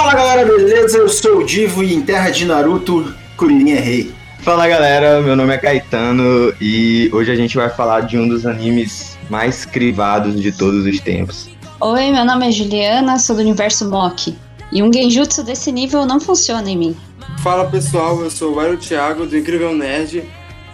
[0.00, 0.96] Fala galera, beleza?
[0.96, 4.14] Eu sou o Divo e em terra de Naruto, Kuririn é rei.
[4.40, 8.46] Fala galera, meu nome é Caetano e hoje a gente vai falar de um dos
[8.46, 11.50] animes mais crivados de todos os tempos.
[11.80, 14.34] Oi, meu nome é Juliana, sou do universo Mock.
[14.72, 16.96] E um genjutsu desse nível não funciona em mim.
[17.42, 20.24] Fala pessoal, eu sou o Aero Thiago do Incrível Nerd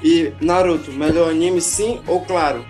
[0.04, 2.64] e Naruto, melhor anime sim ou claro?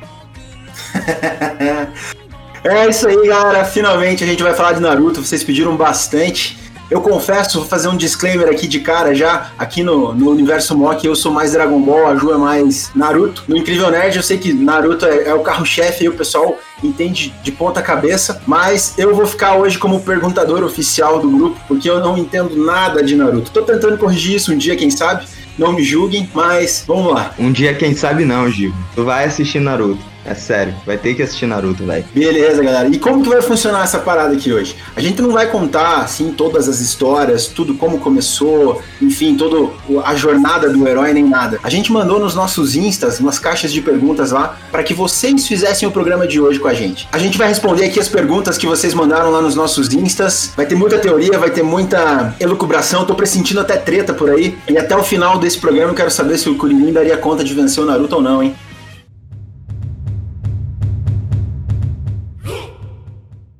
[2.64, 3.64] é isso aí, galera.
[3.64, 5.22] Finalmente a gente vai falar de Naruto.
[5.22, 6.58] Vocês pediram bastante.
[6.88, 9.50] Eu confesso, vou fazer um disclaimer aqui de cara já.
[9.58, 13.42] Aqui no, no universo Mock eu sou mais Dragon Ball, a Ju é mais Naruto.
[13.48, 17.34] No Incrível Nerd eu sei que Naruto é, é o carro-chefe e o pessoal entende
[17.42, 21.98] de ponta cabeça, mas eu vou ficar hoje como perguntador oficial do grupo, porque eu
[21.98, 23.50] não entendo nada de Naruto.
[23.50, 25.26] Tô tentando corrigir isso um dia, quem sabe.
[25.58, 27.34] Não me julguem, mas vamos lá.
[27.36, 28.72] Um dia, quem sabe não, Gil.
[28.94, 30.15] Tu vai assistir Naruto.
[30.26, 32.04] É sério, vai ter que assistir Naruto, velho.
[32.12, 32.88] Beleza, galera.
[32.88, 34.74] E como que vai funcionar essa parada aqui hoje?
[34.96, 39.70] A gente não vai contar, assim, todas as histórias, tudo como começou, enfim, toda
[40.04, 41.60] a jornada do herói, nem nada.
[41.62, 45.88] A gente mandou nos nossos instas, umas caixas de perguntas lá, para que vocês fizessem
[45.88, 47.08] o programa de hoje com a gente.
[47.12, 50.52] A gente vai responder aqui as perguntas que vocês mandaram lá nos nossos instas.
[50.56, 54.58] Vai ter muita teoria, vai ter muita elucubração, tô pressentindo até treta por aí.
[54.68, 57.54] E até o final desse programa eu quero saber se o Kuririn daria conta de
[57.54, 58.56] vencer o Naruto ou não, hein?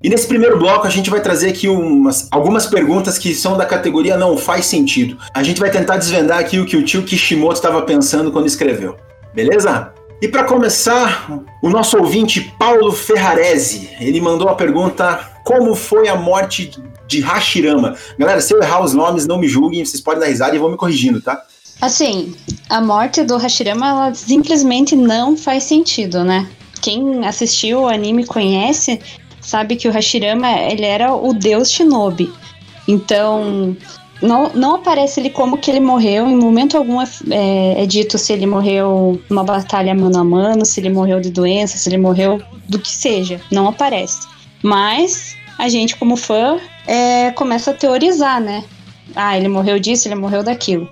[0.06, 3.66] E nesse primeiro bloco a gente vai trazer aqui umas, algumas perguntas que são da
[3.66, 5.18] categoria não faz sentido.
[5.34, 8.96] A gente vai tentar desvendar aqui o que o tio Kishimoto estava pensando quando escreveu.
[9.34, 9.92] Beleza?
[10.22, 11.28] E para começar,
[11.60, 16.70] o nosso ouvinte Paulo Ferrarese, ele mandou a pergunta: como foi a morte
[17.08, 17.96] de Hashirama?
[18.16, 20.70] Galera, se eu errar os nomes, não me julguem, vocês podem dar risada e vão
[20.70, 21.42] me corrigindo, tá?
[21.80, 22.32] Assim,
[22.70, 26.48] a morte do Hashirama ela simplesmente não faz sentido, né?
[26.80, 29.00] Quem assistiu o anime conhece
[29.46, 32.32] sabe que o Hashirama ele era o deus Shinobi.
[32.88, 33.76] Então,
[34.20, 38.18] não, não aparece ele como que ele morreu, em momento algum é, é, é, dito
[38.18, 41.96] se ele morreu numa batalha mano a mano, se ele morreu de doença, se ele
[41.96, 44.26] morreu do que seja, não aparece.
[44.62, 48.64] Mas a gente, como fã, é, começa a teorizar, né?
[49.14, 50.88] Ah, ele morreu disso, ele morreu daquilo.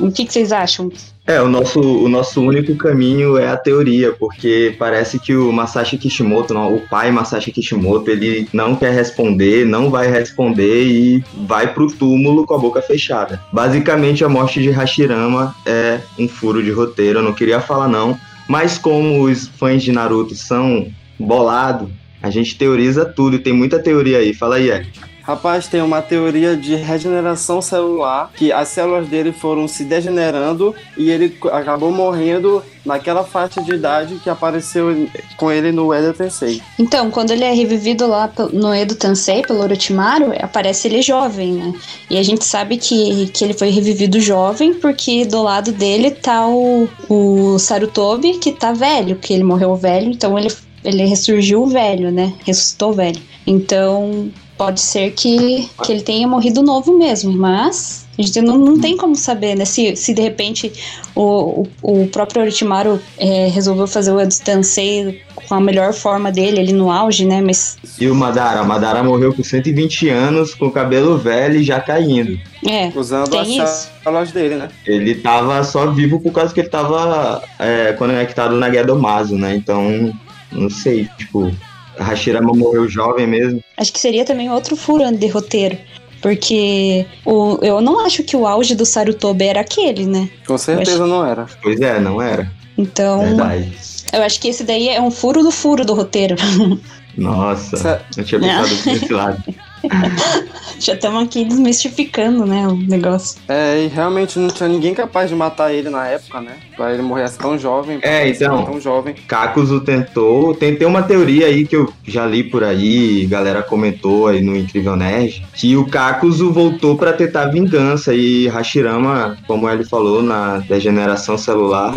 [0.00, 0.90] O que, que vocês acham?
[1.28, 5.98] É, o nosso, o nosso único caminho é a teoria, porque parece que o Masashi
[5.98, 11.74] Kishimoto, não, o pai Masashi Kishimoto, ele não quer responder, não vai responder e vai
[11.74, 13.38] pro túmulo com a boca fechada.
[13.52, 18.18] Basicamente, a morte de Hashirama é um furo de roteiro, eu não queria falar não,
[18.48, 20.88] mas como os fãs de Naruto são
[21.20, 21.90] bolados,
[22.22, 24.32] a gente teoriza tudo e tem muita teoria aí.
[24.32, 25.07] Fala aí, Eric.
[25.28, 31.10] Rapaz, tem uma teoria de regeneração celular que as células dele foram se degenerando e
[31.10, 35.06] ele acabou morrendo naquela faixa de idade que apareceu
[35.36, 36.62] com ele no Edo Tensei.
[36.78, 41.74] Então, quando ele é revivido lá no Edo Tensei pelo Orochimaru, aparece ele jovem, né?
[42.08, 46.48] E a gente sabe que, que ele foi revivido jovem porque do lado dele tá
[46.48, 50.48] o, o Sarutobi, que tá velho, que ele morreu velho, então ele,
[50.82, 52.32] ele ressurgiu velho, né?
[52.46, 53.20] Ressuscitou velho.
[53.46, 58.80] Então, pode ser que, que ele tenha morrido novo mesmo, mas a gente não, não
[58.80, 59.64] tem como saber, né?
[59.64, 60.72] Se, se de repente
[61.14, 66.58] o, o, o próprio Orochimaru é, resolveu fazer o Edostansei com a melhor forma dele
[66.58, 67.40] ali no auge, né?
[67.40, 67.78] Mas...
[68.00, 68.62] E o Madara?
[68.62, 72.36] O Madara morreu com 120 anos, com o cabelo velho e já caindo.
[72.66, 74.68] É, Usando as células dele, né?
[74.84, 79.54] Ele tava só vivo por causa que ele tava é, conectado na Gedomazo, né?
[79.54, 80.12] Então,
[80.50, 81.52] não sei, tipo,
[81.98, 83.62] Hashirama morreu jovem mesmo.
[83.76, 85.78] Acho que seria também outro furando de roteiro.
[86.20, 90.28] Porque o, eu não acho que o auge do Sarutobi era aquele, né?
[90.46, 91.46] Com certeza não era.
[91.62, 92.50] Pois é, não era.
[92.76, 93.20] Então.
[93.20, 93.72] Verdade.
[94.12, 96.34] Eu acho que esse daí é um furo do furo do roteiro.
[97.16, 97.98] Nossa, Cê...
[98.16, 99.42] eu tinha pensado por esse lado.
[100.78, 103.40] Já estamos aqui desmistificando, né, o negócio.
[103.48, 106.56] É, e realmente não tinha ninguém capaz de matar ele na época, né?
[106.76, 107.98] Pra ele morrer assim tão jovem.
[108.02, 108.64] É, então.
[108.64, 109.14] Tão jovem.
[109.26, 110.54] Kakuzu tentou.
[110.54, 114.96] Tem, uma teoria aí que eu já li por aí, galera comentou aí no Incrível
[114.96, 121.36] Nerd, que o Kakuzu voltou para tentar vingança e Hashirama, como ele falou na degeneração
[121.36, 121.92] celular.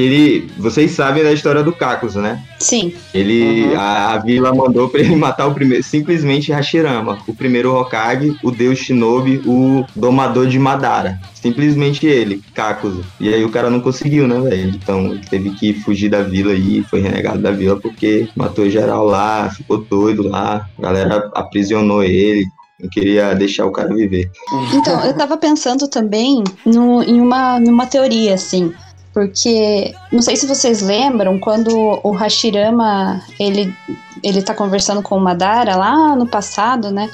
[0.00, 0.50] Que ele.
[0.56, 2.42] Vocês sabem da história do Cacos, né?
[2.58, 2.94] Sim.
[3.12, 3.64] Ele.
[3.64, 3.78] Uhum.
[3.78, 5.84] A, a, vila mandou pra ele matar o primeiro.
[5.84, 7.18] Simplesmente Hashirama.
[7.26, 11.20] O primeiro Hokage, o deus Shinobi, o domador de Madara.
[11.34, 13.04] Simplesmente ele, Kakuzu.
[13.18, 14.70] E aí o cara não conseguiu, né, velho?
[14.70, 19.04] Então ele teve que fugir da vila aí, foi renegado da vila porque matou geral
[19.04, 20.66] lá, ficou doido lá.
[20.78, 22.46] A galera aprisionou ele,
[22.80, 24.30] não queria deixar o cara viver.
[24.74, 28.72] Então, eu tava pensando também no, em uma, numa teoria, assim.
[29.12, 33.74] Porque, não sei se vocês lembram, quando o Hashirama, ele,
[34.22, 37.10] ele tá conversando com o Madara lá no passado, né?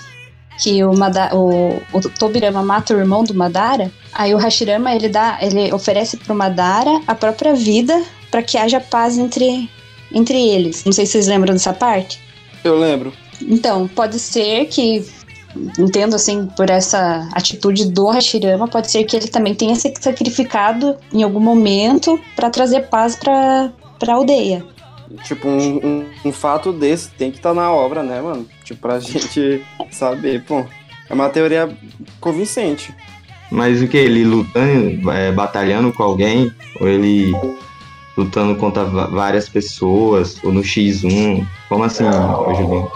[0.59, 5.09] que o, Mada, o, o Tobirama mata o irmão do Madara, aí o Hashirama ele
[5.09, 9.71] dá, ele oferece pro Madara a própria vida para que haja paz entre,
[10.13, 10.85] entre eles.
[10.85, 12.21] Não sei se vocês lembram dessa parte.
[12.65, 13.13] Eu lembro.
[13.41, 15.07] Então, pode ser que
[15.79, 20.97] entendo assim por essa atitude do Hashirama, pode ser que ele também tenha se sacrificado
[21.13, 24.65] em algum momento para trazer paz para para aldeia.
[25.25, 28.47] Tipo, um, um, um, fato desse tem que estar tá na obra, né, mano?
[28.65, 30.65] Tipo, pra gente saber, pô.
[31.09, 31.71] É uma teoria
[32.21, 32.93] convincente.
[33.51, 33.97] Mas o que?
[33.97, 36.53] Ele lutando, é, batalhando com alguém?
[36.81, 37.33] Ou ele
[38.17, 40.43] lutando contra várias pessoas?
[40.43, 41.47] Ou no X1?
[41.69, 42.05] Como assim,
[42.57, 42.91] Julinho?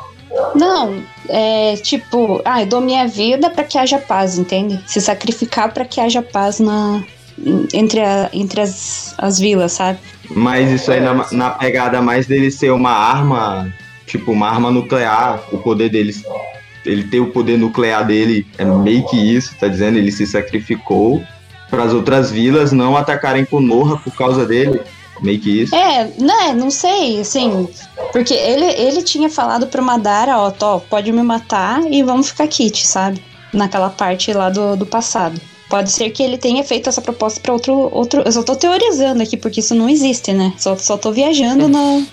[0.55, 4.81] Não, é tipo, ah, eu dou minha vida para que haja paz, entende?
[4.87, 7.03] Se sacrificar para que haja paz na,
[7.73, 9.99] entre, a, entre as, as vilas, sabe?
[10.31, 13.73] Mas isso aí na, na pegada mais dele ser uma arma,
[14.07, 16.23] tipo, uma arma nuclear, o poder deles.
[16.85, 19.99] Ele ter o poder nuclear dele é meio que isso, tá dizendo?
[19.99, 21.23] Ele se sacrificou
[21.69, 24.81] para as outras vilas não atacarem Konoha por causa dele.
[25.23, 25.75] Meio que isso.
[25.75, 27.69] É, né, não sei, assim.
[28.13, 32.49] Porque ele, ele tinha falado pro Madara, ó, tô, pode me matar e vamos ficar
[32.49, 33.23] kit, sabe?
[33.53, 35.41] Naquela parte lá do, do passado.
[35.71, 38.23] Pode ser que ele tenha feito essa proposta para outro, outro.
[38.27, 40.53] Eu só tô teorizando aqui, porque isso não existe, né?
[40.59, 42.05] Só, só tô viajando no,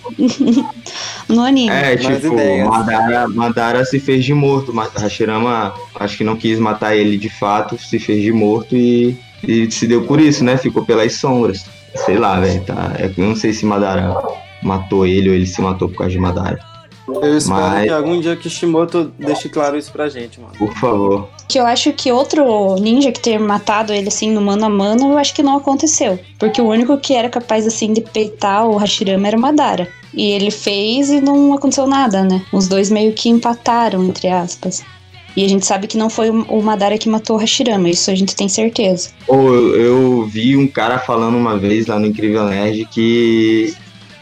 [1.27, 1.71] no anime.
[1.71, 2.35] É, tipo,
[2.69, 4.71] Madara, Madara se fez de morto.
[4.71, 9.71] Hashirama acho que não quis matar ele de fato, se fez de morto e, e
[9.71, 10.55] se deu por isso, né?
[10.55, 11.65] Ficou pelas sombras.
[12.05, 12.63] Sei lá, velho.
[12.63, 12.93] Tá?
[12.97, 14.15] É, eu não sei se Madara
[14.63, 16.59] matou ele ou ele se matou por causa de Madara.
[17.07, 17.83] Eu espero Mas...
[17.85, 20.53] que algum dia Kishimoto deixe claro isso pra gente, mano.
[20.57, 21.29] Por favor.
[21.47, 25.11] Que eu acho que outro ninja que ter matado ele assim no mano a mano,
[25.11, 26.19] eu acho que não aconteceu.
[26.37, 29.87] Porque o único que era capaz assim de peitar o Hashirama era o Madara.
[30.13, 32.43] E ele fez e não aconteceu nada, né?
[32.51, 34.83] Os dois meio que empataram, entre aspas.
[35.37, 38.15] E a gente sabe que não foi o Madara que matou o Hashirama, isso a
[38.15, 39.09] gente tem certeza.
[39.27, 43.71] Oh, eu, eu vi um cara falando uma vez lá no Incrível Nerd que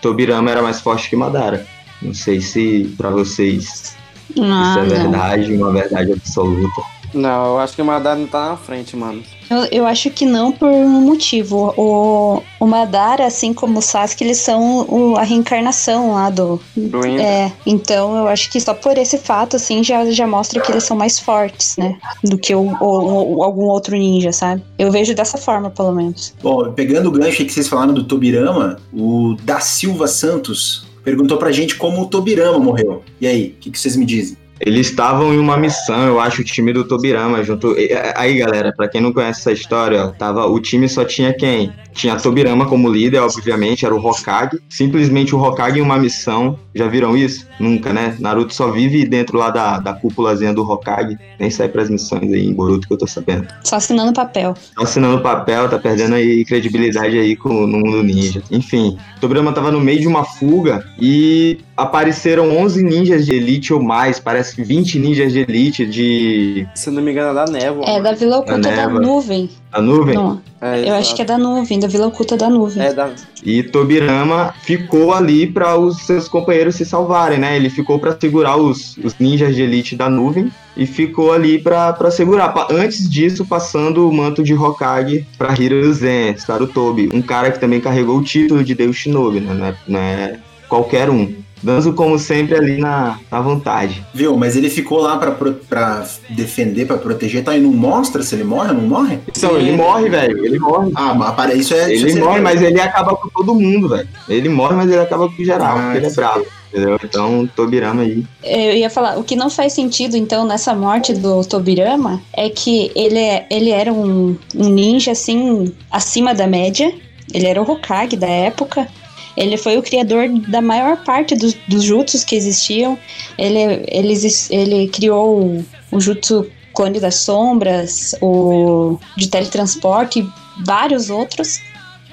[0.01, 1.65] Tobirama era mais forte que Madara.
[2.01, 3.95] Não sei se para vocês
[4.37, 6.81] ah, isso é verdade, uma verdade absoluta.
[7.13, 9.23] Não, eu acho que o Madara não tá na frente, mano.
[9.49, 11.73] Eu, eu acho que não por um motivo.
[11.77, 16.59] O, o Madara, assim como o Sasuke, eles são o, a reencarnação lá do.
[16.75, 20.71] Do É, então eu acho que só por esse fato, assim, já, já mostra que
[20.71, 21.97] eles são mais fortes, né?
[22.23, 24.63] Do que o, o, o algum outro ninja, sabe?
[24.77, 26.33] Eu vejo dessa forma, pelo menos.
[26.41, 31.51] Bom, pegando o gancho que vocês falaram do Tobirama, o da Silva Santos perguntou pra
[31.51, 33.03] gente como o Tobirama morreu.
[33.21, 34.37] E aí, o que, que vocês me dizem?
[34.59, 37.75] Eles estavam em uma missão, eu acho, o time do Tobirama junto.
[38.15, 41.73] Aí, galera, para quem não conhece essa história, tava o time só tinha quem?
[41.93, 44.59] Tinha Tobirama como líder, obviamente, era o Hokage.
[44.69, 46.59] Simplesmente o Hokage em uma missão.
[46.73, 47.47] Já viram isso?
[47.57, 48.17] Nunca, né?
[48.19, 51.17] Naruto só vive dentro lá da, da cúpulazinha do Hokage.
[51.39, 53.47] Nem sai pras missões aí em Boruto que eu tô sabendo.
[53.63, 54.55] Só assinando papel.
[54.77, 58.43] Só assinando papel, tá perdendo aí credibilidade aí com, no mundo ninja.
[58.51, 63.81] Enfim, Tobirama tava no meio de uma fuga e apareceram 11 ninjas de elite ou
[63.81, 66.67] mais, parece que 20 ninjas de elite de...
[66.73, 67.85] Se não me engano, é da névoa.
[67.85, 69.49] É, da Vila Oculta da, da Nuvem.
[69.71, 70.15] A nuvem?
[70.15, 70.41] Não.
[70.61, 72.81] É, eu acho que é da nuvem, da Vila Oculta da Nuvem.
[72.81, 73.11] É da...
[73.43, 77.57] E Tobirama ficou ali para os seus companheiros se salvarem, né?
[77.57, 82.09] Ele ficou para segurar os, os ninjas de elite da nuvem e ficou ali para
[82.09, 82.53] segurar.
[82.71, 88.17] Antes disso, passando o manto de Hokage para Hiruzen, Sarutobi, um cara que também carregou
[88.17, 89.53] o título de Deus Shinobi, né?
[89.53, 90.39] Não é, não é
[90.69, 91.44] qualquer um.
[91.63, 94.05] Danzo, como sempre, ali na, na vontade.
[94.13, 97.55] Viu, mas ele ficou lá pra, pra defender, pra proteger, tá?
[97.55, 99.19] E não mostra se ele morre ou não morre?
[99.27, 100.45] Então, ele morre, velho.
[100.45, 100.91] Ele morre.
[100.95, 101.91] Ah, mas para isso é.
[101.91, 104.07] Ele morre, mas ele acaba com todo mundo, velho.
[104.29, 106.45] Ele morre, mas ele acaba com geral, ah, porque ele é bravo.
[106.75, 106.99] Entendeu?
[107.01, 108.25] Então, Tobirama aí.
[108.43, 112.91] Eu ia falar, o que não faz sentido, então, nessa morte do Tobirama é que
[112.93, 116.93] ele, é, ele era um, um ninja, assim, acima da média.
[117.33, 118.87] Ele era o Hokage da época.
[119.35, 122.97] Ele foi o criador da maior parte dos, dos jutsus que existiam.
[123.37, 124.13] Ele, ele,
[124.49, 131.59] ele criou o, o jutsu Clone das Sombras, o de teletransporte e vários outros.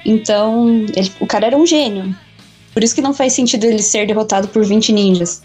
[0.05, 2.15] Então, ele, o cara era um gênio.
[2.73, 5.41] Por isso que não faz sentido ele ser derrotado por 20 ninjas.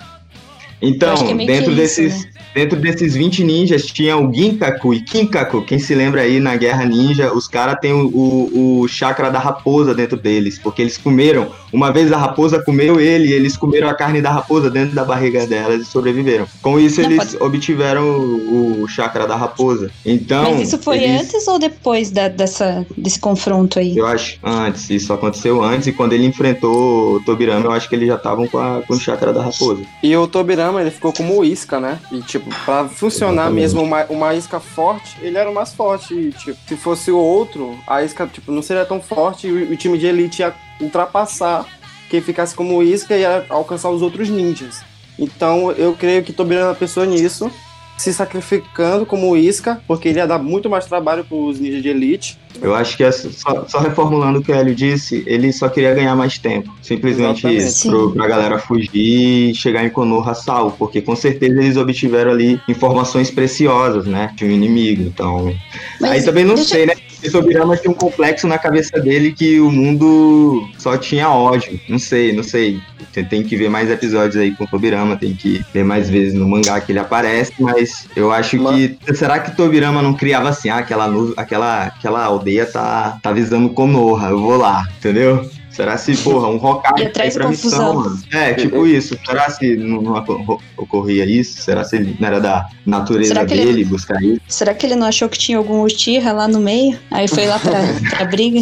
[0.81, 2.33] Então, é dentro desses, isso, né?
[2.59, 5.63] Dentro desses 20 ninjas tinha o Ginkaku e Kinkaku.
[5.63, 9.39] Quem se lembra aí na Guerra Ninja, os caras têm o, o, o, chakra da
[9.39, 11.53] raposa dentro deles, porque eles comeram.
[11.73, 15.47] Uma vez a raposa comeu ele, eles comeram a carne da raposa dentro da barriga
[15.47, 16.49] delas e sobreviveram.
[16.61, 17.45] Com isso, Não, eles pode...
[17.45, 19.89] obtiveram o, o, chakra da raposa.
[20.05, 20.43] Então.
[20.43, 21.21] Mas isso foi eles...
[21.21, 23.97] antes ou depois da, dessa, desse confronto aí?
[23.97, 24.91] Eu acho antes.
[24.91, 28.49] Isso aconteceu antes e quando ele enfrentou o Tobirama, eu acho que eles já estavam
[28.49, 29.83] com, com o chakra da raposa.
[30.03, 32.01] E o Tobirama, ele ficou como isca, né?
[32.11, 33.61] E tipo pra funcionar Exatamente.
[33.61, 36.15] mesmo uma, uma isca forte, ele era o mais forte.
[36.15, 39.73] E, tipo, se fosse o outro, a isca, tipo, não seria tão forte e o,
[39.73, 41.67] o time de elite ia ultrapassar
[42.09, 44.83] quem ficasse como isca e ia alcançar os outros ninjas.
[45.19, 47.51] Então eu creio que Tobirama pensou nisso,
[47.99, 52.39] se sacrificando como isca, porque ele ia dar muito mais trabalho pros ninjas de elite.
[52.63, 55.95] Eu acho que é só, só reformulando o que o Hélio disse, ele só queria
[55.95, 56.73] ganhar mais tempo.
[56.83, 57.43] Simplesmente.
[57.89, 60.75] Pro, pra galera fugir e chegar em Konoha salvo.
[60.77, 64.33] Porque com certeza eles obtiveram ali informações preciosas, né?
[64.35, 65.03] De um inimigo.
[65.03, 65.55] Então.
[66.01, 66.95] Mas Aí também não deixa- sei, né?
[67.23, 71.79] Esse Tobirama tinha um complexo na cabeça dele que o mundo só tinha ódio.
[71.89, 72.81] Não sei, não sei.
[73.13, 76.35] Tem, tem que ver mais episódios aí com o Tobirama, tem que ver mais vezes
[76.35, 78.99] no mangá que ele aparece, mas eu acho que.
[79.15, 84.29] Será que Tobirama não criava assim, ah, aquela, aquela, aquela aldeia tá, tá visando Konoha,
[84.29, 85.49] eu vou lá, entendeu?
[85.79, 87.95] Será se, porra, um Hokage traz pra confusão.
[88.01, 88.23] missão, mano?
[88.33, 89.17] É, tipo isso.
[89.25, 91.63] Será se não, não oco- ocorria isso?
[91.63, 94.41] Será se ele não era da natureza que ele- dele buscar isso?
[94.49, 96.99] Será que ele não achou que tinha algum Uchiha lá no meio?
[97.13, 97.71] Aí foi lá pra,
[98.11, 98.61] pra briga?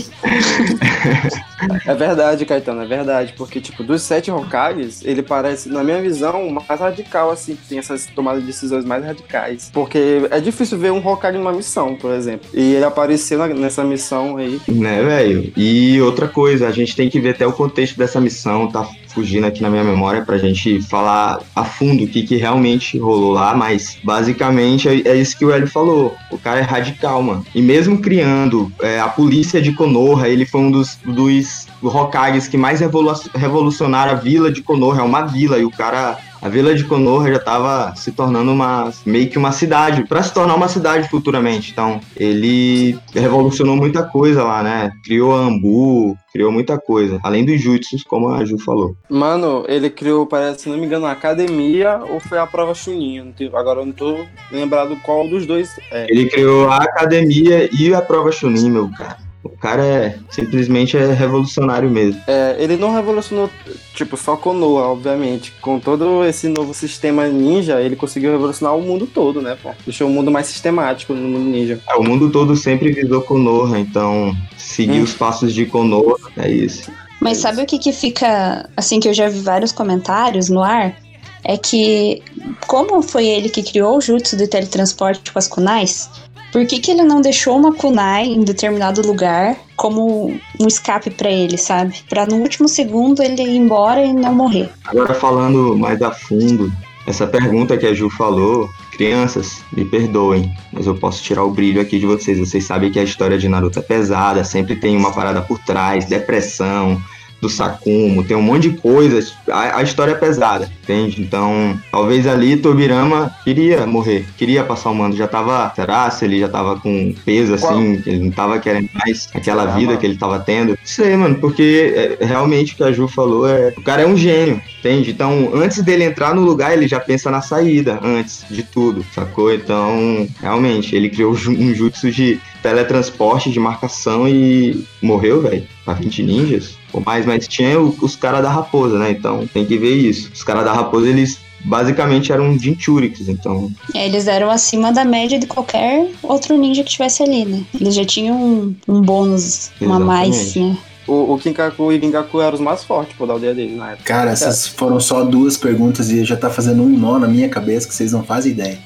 [1.87, 3.33] É verdade, Caetano, é verdade.
[3.37, 7.67] Porque, tipo, dos sete Hokages, ele parece, na minha visão, o mais radical, assim, que
[7.69, 9.71] tem essas tomadas de decisões mais radicais.
[9.73, 12.47] Porque é difícil ver um Hokage numa missão, por exemplo.
[12.53, 14.61] E ele apareceu na- nessa missão aí.
[14.69, 15.53] Né, velho?
[15.57, 19.47] E outra coisa, a gente tem que ver até o contexto dessa missão, tá fugindo
[19.47, 23.55] aqui na minha memória pra gente falar a fundo o que, que realmente rolou lá,
[23.55, 26.15] mas basicamente é, é isso que o Hélio falou.
[26.31, 27.45] O cara é radical, mano.
[27.55, 32.59] E mesmo criando é, a polícia de Konoha, ele foi um dos, dos Hokages que
[32.59, 35.01] mais revolu revolucionaram a vila de Konoha.
[35.01, 38.93] É uma vila, e o cara a vila de Konoha já estava se tornando uma
[39.05, 41.73] meio que uma cidade, para se tornar uma cidade futuramente.
[41.73, 44.93] Então, ele revolucionou muita coisa lá, né?
[45.05, 48.95] Criou Ambu, criou muita coisa, além dos jutsus, como a Ju falou.
[49.11, 53.35] Mano, ele criou, parece, se não me engano, a academia ou foi a prova Chunin.
[53.53, 56.07] Agora eu não tô lembrado qual dos dois é.
[56.09, 59.26] Ele criou a academia e a prova Chunin, meu cara.
[59.67, 62.21] O cara é simplesmente é revolucionário mesmo.
[62.29, 63.51] É, ele não revolucionou,
[63.97, 65.53] tipo, só Konoha, obviamente.
[65.61, 69.71] Com todo esse novo sistema ninja, ele conseguiu revolucionar o mundo todo, né, pô?
[69.85, 71.81] Deixou o mundo mais sistemático no mundo ninja.
[71.89, 75.03] É, o mundo todo sempre visou Konoha, então seguir Hum.
[75.03, 76.89] os passos de Konoha é isso.
[77.19, 80.95] Mas sabe o que que fica, assim, que eu já vi vários comentários no ar?
[81.43, 82.23] É que,
[82.69, 86.09] como foi ele que criou o jutsu de teletransporte com as kunais,
[86.53, 91.31] por que que ele não deixou uma kunai em determinado lugar como um escape pra
[91.31, 92.03] ele, sabe?
[92.09, 94.71] Pra no último segundo ele ir embora e não morrer.
[94.87, 96.73] Agora falando mais a fundo,
[97.07, 101.81] essa pergunta que a Ju falou, crianças, me perdoem, mas eu posso tirar o brilho
[101.81, 102.39] aqui de vocês.
[102.39, 106.07] Vocês sabem que a história de Naruto é pesada, sempre tem uma parada por trás,
[106.07, 107.01] depressão,
[107.41, 109.35] do Sakumo, tem um monte de coisas.
[109.51, 111.21] A, a história é pesada, entende?
[111.21, 115.17] Então, talvez ali Tobirama queria morrer, queria passar o mando.
[115.17, 119.29] Já tava, será se ele já tava com peso assim, ele não tava querendo mais
[119.35, 119.99] aquela vida mano?
[119.99, 120.71] que ele tava tendo?
[120.71, 123.73] Não sei, mano, porque é, realmente o que a Ju falou é.
[123.77, 125.11] O cara é um gênio, entende?
[125.11, 129.53] Então, antes dele entrar no lugar, ele já pensa na saída, antes de tudo, sacou?
[129.53, 132.41] Então, realmente, ele criou um jutsu de
[132.71, 135.65] teletransporte, de marcação e morreu, velho.
[135.85, 136.75] Pra 20 ninjas.
[136.93, 139.11] Ou mais, mas tinha o- os caras da raposa, né?
[139.11, 140.31] Então tem que ver isso.
[140.35, 143.71] Os caras da raposa, eles basicamente eram Jinchuriks, então.
[143.95, 147.63] É, eles eram acima da média de qualquer outro ninja que tivesse ali, né?
[147.81, 150.61] Eles já tinham um, um bônus, uma mais, Exatamente.
[150.75, 150.79] né?
[151.09, 154.03] O, o Kinkaku e Gingaku eram os mais fortes, pô, da aldeia dele na época.
[154.05, 157.87] Cara, essas foram só duas perguntas e já tá fazendo um nó na minha cabeça
[157.87, 158.77] que vocês não fazem ideia.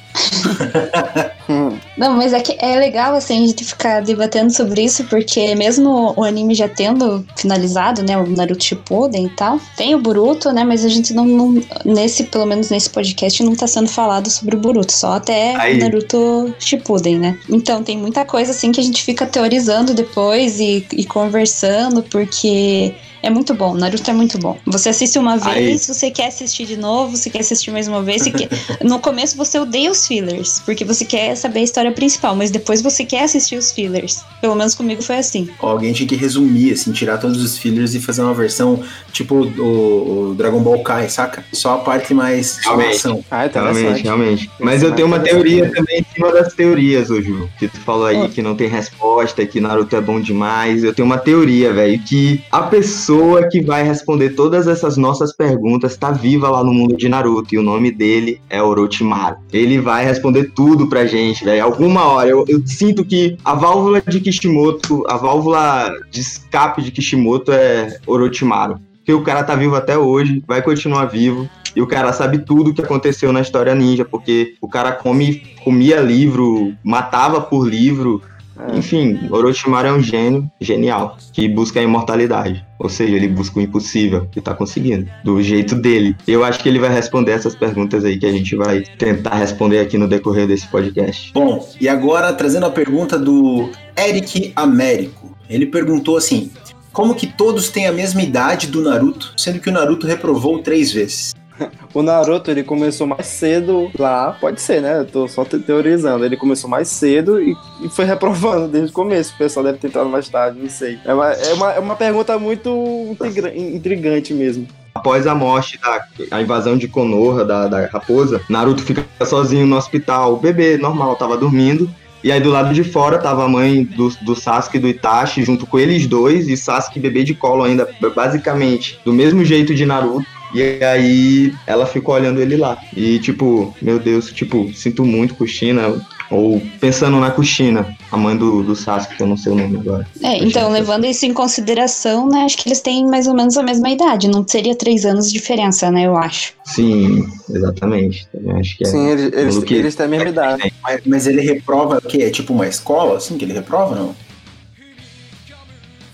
[1.97, 6.15] Não, mas é que é legal assim a gente ficar debatendo sobre isso, porque mesmo
[6.17, 10.65] o anime já tendo finalizado, né, o Naruto Shippuden e tal, tem o Boruto, né,
[10.65, 14.57] mas a gente não, não- nesse, pelo menos nesse podcast não tá sendo falado sobre
[14.57, 15.77] o Boruto, só até Aí.
[15.77, 17.39] o Naruto Shippuden, né?
[17.49, 22.95] Então tem muita coisa assim que a gente fica teorizando depois e, e conversando, porque
[23.23, 24.59] é muito bom, Naruto é muito bom.
[24.67, 25.67] Você assiste uma Aí.
[25.67, 28.49] vez, você quer assistir de novo, você quer assistir mais uma vez, você quer...
[28.85, 32.81] no começo você odeia os fillers, porque você quer saber a história principal, mas depois
[32.83, 34.23] você quer assistir os fillers.
[34.41, 35.49] Pelo menos comigo foi assim.
[35.61, 39.35] Ó, Alguém tinha que resumir, assim, tirar todos os fillers e fazer uma versão tipo
[39.37, 41.45] o, o Dragon Ball Kai, saca?
[41.53, 42.97] Só a parte mais de Realmente.
[42.97, 43.25] ação.
[43.31, 44.03] Ah, Realmente, interessante.
[44.03, 44.51] realmente.
[44.59, 47.49] Mas Isso é eu tenho uma teoria também em cima das teorias, ô Ju.
[47.59, 48.29] Que tu falou aí Ó.
[48.29, 50.83] que não tem resposta, que Naruto é bom demais.
[50.85, 53.10] Eu tenho uma teoria, velho, que a pessoa
[53.51, 57.55] que vai responder todas essas nossas perguntas tá viva lá no mundo de Naruto.
[57.55, 59.37] E o nome dele é Orochimaru.
[59.53, 61.65] Ele vai responder tudo pra gente, velho.
[61.65, 62.29] Alguma hora.
[62.29, 67.99] Eu, eu sinto que a válvula de Kishimoto, a válvula de escape de Kishimoto é
[68.07, 68.79] Orochimaru.
[68.99, 71.49] Porque o cara tá vivo até hoje, vai continuar vivo.
[71.75, 75.43] E o cara sabe tudo o que aconteceu na história ninja, porque o cara come,
[75.63, 78.23] comia livro, matava por livro.
[78.69, 78.77] É.
[78.77, 82.65] Enfim, Orochimaru é um gênio genial que busca a imortalidade.
[82.79, 86.17] Ou seja, ele busca o impossível e tá conseguindo, do jeito dele.
[86.27, 89.81] Eu acho que ele vai responder essas perguntas aí que a gente vai tentar responder
[89.81, 91.33] aqui no decorrer desse podcast.
[91.35, 95.37] Bom, e agora trazendo a pergunta do Eric Américo.
[95.49, 96.51] Ele perguntou assim:
[96.93, 100.93] como que todos têm a mesma idade do Naruto, sendo que o Naruto reprovou três
[100.93, 101.35] vezes?
[101.93, 105.01] O Naruto, ele começou mais cedo lá, pode ser, né?
[105.01, 106.25] Eu tô só te- teorizando.
[106.25, 109.35] Ele começou mais cedo e, e foi reprovando desde o começo.
[109.35, 110.99] O pessoal deve ter entrado mais tarde, não sei.
[111.05, 113.17] É uma, é uma, é uma pergunta muito
[113.55, 114.67] intrigante mesmo.
[114.95, 119.77] Após a morte da a invasão de Konoha, da, da raposa, Naruto fica sozinho no
[119.77, 120.35] hospital.
[120.35, 121.89] O bebê normal tava dormindo.
[122.23, 125.43] E aí do lado de fora tava a mãe do, do Sasuke e do Itachi
[125.43, 126.49] junto com eles dois.
[126.49, 130.27] E Sasuke bebê de colo ainda, basicamente, do mesmo jeito de Naruto.
[130.55, 132.79] E aí ela ficou olhando ele lá.
[132.97, 136.01] E tipo, meu Deus, tipo, sinto muito Kushina.
[136.31, 139.79] Ou pensando na Kushina, a mãe do, do Sasuke, que eu não sei o nome
[139.79, 140.07] agora.
[140.23, 143.65] É, então, levando isso em consideração, né, acho que eles têm mais ou menos a
[143.65, 144.29] mesma idade.
[144.29, 146.53] Não seria três anos de diferença, né, eu acho.
[146.65, 148.29] Sim, exatamente.
[148.31, 148.87] Também acho que é.
[148.87, 150.73] Sim, eles, eles, que- eles têm a mesma idade.
[150.81, 152.19] Mas, mas ele reprova o quê?
[152.23, 154.15] É tipo uma escola, assim, que ele reprova, não?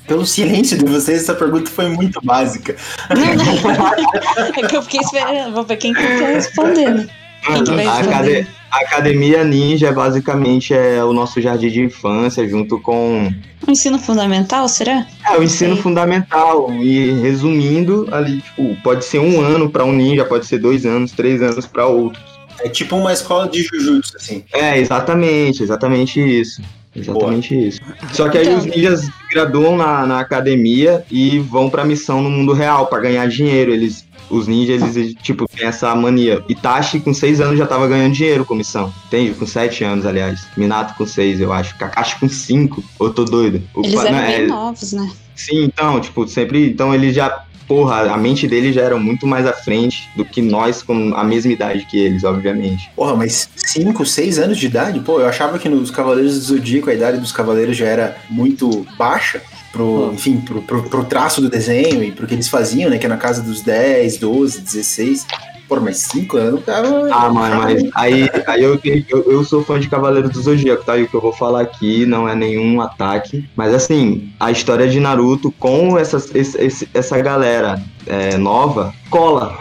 [0.07, 2.77] Pelo silêncio de vocês, essa pergunta foi muito básica.
[3.11, 4.63] Não, não.
[4.65, 5.53] É que eu fiquei esperando.
[5.55, 7.07] Vou ver quem que quer responder, né?
[7.45, 8.15] Quem que vai A, responder?
[8.41, 13.33] acade- a Academia Ninja basicamente é o nosso jardim de infância, junto com
[13.67, 15.07] O ensino fundamental, será?
[15.25, 15.83] é, o ensino Sei.
[15.83, 16.73] fundamental.
[16.83, 21.13] E resumindo, ali, tipo, pode ser um ano para um ninja, pode ser dois anos,
[21.13, 22.21] três anos para outro.
[22.61, 24.43] É tipo uma escola de jujutsu, assim.
[24.53, 26.61] É, exatamente, exatamente isso.
[26.97, 27.81] Exatamente isso.
[28.13, 32.23] Só que aí Então- os ninjas se graduam na, na academia e vão pra missão
[32.23, 33.73] no mundo real pra ganhar dinheiro.
[33.73, 36.43] Eles, os ninjas, eles, tipo, têm essa mania.
[36.49, 38.93] Itachi, com seis anos, já tava ganhando dinheiro com missão.
[39.07, 39.33] Entende?
[39.35, 40.47] Com sete anos, aliás.
[40.57, 41.77] Minato com seis, eu acho.
[41.79, 42.83] Kakashi com cinco.
[42.99, 43.63] Ou tô doido?
[43.75, 45.11] O Eles pa- eram bem é- novos, né?
[45.35, 46.67] Sim, então, tipo, sempre.
[46.71, 47.43] Então eles já.
[47.67, 51.25] Porra, a mente deles já era muito mais à frente do que nós com a
[51.25, 52.91] mesma idade que eles, obviamente.
[52.95, 55.01] Porra, mas 5, 6 anos de idade?
[55.01, 58.87] Pô, eu achava que nos Cavaleiros do Zodíaco a idade dos Cavaleiros já era muito
[58.97, 59.43] baixa.
[59.73, 62.97] Pro, enfim, pro, pro, pro traço do desenho e pro que eles faziam, né?
[62.97, 65.27] Que é na casa dos 10, 12, 16.
[65.69, 66.87] Porra, mas 5 anos, cara.
[67.13, 70.97] Ah, mano, mas aí, aí eu, eu, eu sou fã de Cavaleiro do Zodíaco, tá?
[70.97, 73.49] E o que eu vou falar aqui não é nenhum ataque.
[73.57, 79.57] Mas assim, a história de Naruto com esse- esse- essa galera é, nova cola.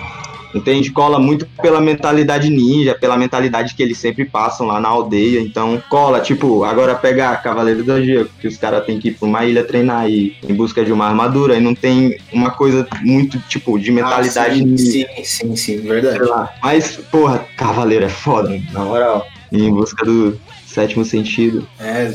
[0.56, 0.90] Entende?
[0.90, 5.42] Cola muito pela mentalidade ninja, pela mentalidade que eles sempre passam lá na aldeia.
[5.42, 9.28] Então, cola, tipo, agora pegar Cavaleiro do Zodíaco, que os caras têm que ir pra
[9.28, 13.38] uma ilha treinar e em busca de uma armadura, e não tem uma coisa muito,
[13.50, 16.20] tipo, de mentalidade Ah, sim, ninja sim, sim, sim, verdade.
[16.64, 19.28] Mas, porra, Cavaleiro é foda, na moral.
[19.52, 21.68] Em busca do sétimo sentido.
[21.80, 22.14] É,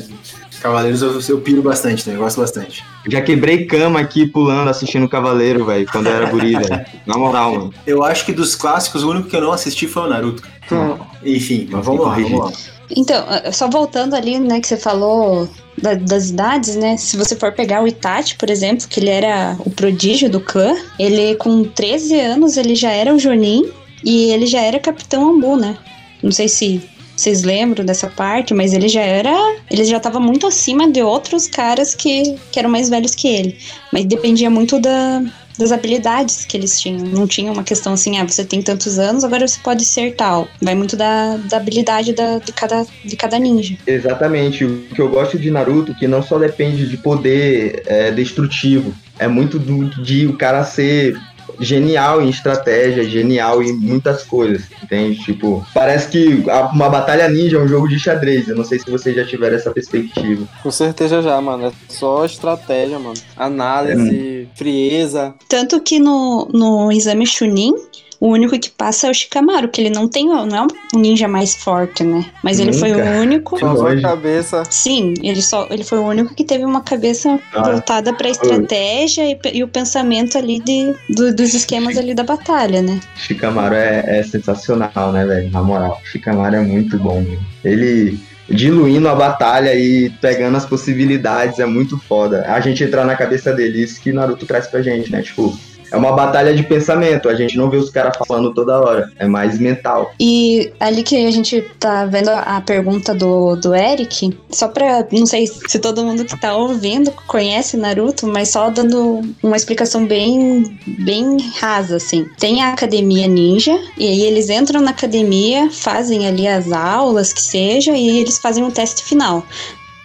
[0.60, 2.14] Cavaleiros eu, eu piro bastante, né?
[2.16, 2.84] Eu gosto bastante.
[3.08, 6.84] Já quebrei cama aqui pulando, assistindo Cavaleiro, velho, quando eu era guri, velho.
[7.06, 7.74] Na moral, mano.
[7.86, 10.42] Eu acho que dos clássicos, o único que eu não assisti foi o Naruto.
[10.70, 10.96] Hum.
[11.24, 12.52] Enfim, mas vamos lá, vamos lá.
[12.96, 15.48] Então, eh, só voltando ali, né, que você falou
[15.80, 16.96] da- das idades, né?
[16.96, 20.74] Se você for pegar o Itachi, por exemplo, que ele era o prodígio do clã,
[20.98, 23.70] ele com 13 anos ele já era o Jonin
[24.04, 25.76] e ele já era Capitão Ambu, né?
[26.22, 26.82] Não sei se
[27.20, 29.30] vocês lembram dessa parte, mas ele já era.
[29.70, 33.58] Ele já tava muito acima de outros caras que, que eram mais velhos que ele.
[33.92, 35.22] Mas dependia muito da,
[35.58, 37.04] das habilidades que eles tinham.
[37.04, 40.48] Não tinha uma questão assim, ah, você tem tantos anos, agora você pode ser tal.
[40.62, 43.76] Vai muito da, da habilidade da, de, cada, de cada ninja.
[43.86, 44.64] Exatamente.
[44.64, 49.28] O que eu gosto de Naruto, que não só depende de poder é, destrutivo, é
[49.28, 51.20] muito do, de o cara ser
[51.60, 55.18] genial em estratégia, genial em muitas coisas, entende?
[55.20, 56.42] Tipo, parece que
[56.72, 58.48] uma batalha ninja é um jogo de xadrez.
[58.48, 60.48] Eu não sei se vocês já tiveram essa perspectiva.
[60.62, 61.66] Com certeza já, mano.
[61.66, 63.20] É só estratégia, mano.
[63.36, 65.34] Análise, frieza.
[65.48, 67.74] Tanto que no, no exame Chunin,
[68.20, 71.26] o único que passa é o Shikamaru, que ele não tem, não é um ninja
[71.26, 72.24] mais forte, né?
[72.44, 73.04] Mas ele foi Nunca.
[73.04, 73.56] o único.
[73.56, 74.62] Que Só cabeça.
[74.68, 77.62] Sim, ele só ele foi o único que teve uma cabeça Ah.
[77.62, 82.82] voltada pra estratégia e, e o pensamento ali de, do- dos esquemas ali da batalha,
[82.82, 83.00] né?
[83.16, 85.50] Shikamaru é, é sensacional, né, velho?
[85.50, 87.20] Na moral, Shikamaru é muito bom.
[87.22, 87.38] Meu.
[87.64, 92.44] Ele diluindo a batalha e pegando as possibilidades é muito foda.
[92.48, 95.22] A gente entrar na cabeça dele, isso que Naruto traz pra gente, né?
[95.22, 95.56] Tipo,
[95.90, 97.28] é uma batalha de pensamento.
[97.28, 99.10] A gente não vê os caras falando toda hora.
[99.18, 100.12] É mais mental.
[100.18, 105.06] E ali que a gente tá vendo a pergunta do, do Eric, só pra.
[105.12, 110.06] Não sei se todo mundo que tá ouvindo conhece Naruto, mas só dando uma explicação
[110.06, 112.26] bem, bem rasa, assim.
[112.38, 117.42] Tem a academia ninja, e aí eles entram na academia, fazem ali as aulas, que
[117.42, 119.44] seja, e eles fazem um teste final.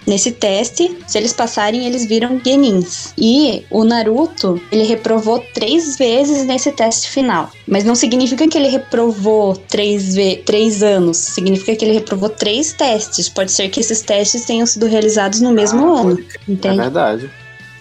[0.07, 3.13] Nesse teste, se eles passarem, eles viram Genins.
[3.17, 7.49] E o Naruto, ele reprovou três vezes nesse teste final.
[7.67, 11.17] Mas não significa que ele reprovou três, ve três anos.
[11.17, 13.27] Significa que ele reprovou três testes.
[13.27, 16.19] Pode ser que esses testes tenham sido realizados no mesmo Ah, ano.
[16.47, 16.77] É Entende?
[16.77, 17.29] verdade.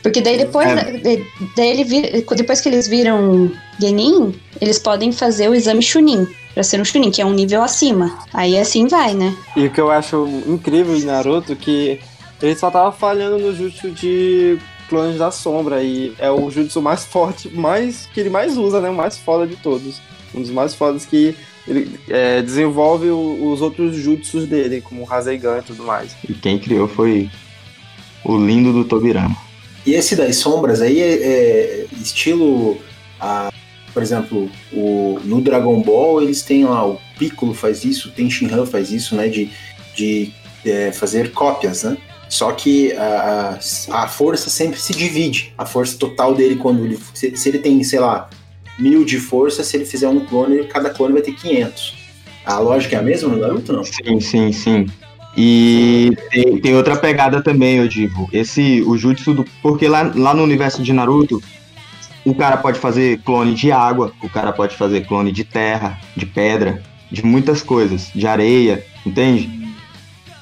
[0.02, 1.00] Porque daí depois, É.
[1.56, 6.26] daí ele vir- depois que eles viram Genin, eles podem fazer o exame Chunin.
[6.54, 8.16] Pra ser um Chunin, que é um nível acima.
[8.32, 9.34] Aí assim vai, né?
[9.56, 11.98] E o que eu acho incrível em Naruto que
[12.44, 17.04] ele só tava falhando no jutsu de clones da sombra e é o jutsu mais
[17.06, 18.90] forte, mais que ele mais usa, né?
[18.90, 20.00] O mais foda de todos.
[20.34, 21.34] Um dos mais fodas que
[21.66, 26.14] ele é, desenvolve o- os outros jutsus dele, como o Rasengan e tudo mais.
[26.28, 27.30] E quem criou foi
[28.24, 29.36] o lindo do Tobirama.
[29.86, 32.78] E esse das sombras aí é, é estilo,
[33.20, 33.50] a,
[33.92, 38.66] por exemplo, o, no Dragon Ball eles têm lá, o Piccolo faz isso, tem Shinhan
[38.66, 39.50] faz isso, né, de,
[39.94, 40.32] de
[40.64, 41.96] é, fazer cópias, né?
[42.28, 43.58] Só que a,
[43.90, 45.52] a, força sempre se divide.
[45.56, 46.98] A força total dele, quando ele.
[47.12, 48.28] Se, se ele tem, sei lá,
[48.78, 52.04] mil de força, se ele fizer um clone, cada clone vai ter 500.
[52.44, 53.84] A lógica é a mesma no Naruto, não?
[53.84, 54.86] Sim, sim, sim.
[55.36, 58.28] E tem, tem outra pegada também, eu digo.
[58.32, 59.44] Esse, o jutsu do.
[59.62, 61.42] Porque lá, lá no universo de Naruto,
[62.24, 66.24] o cara pode fazer clone de água, o cara pode fazer clone de terra, de
[66.24, 69.63] pedra, de muitas coisas, de areia, entende?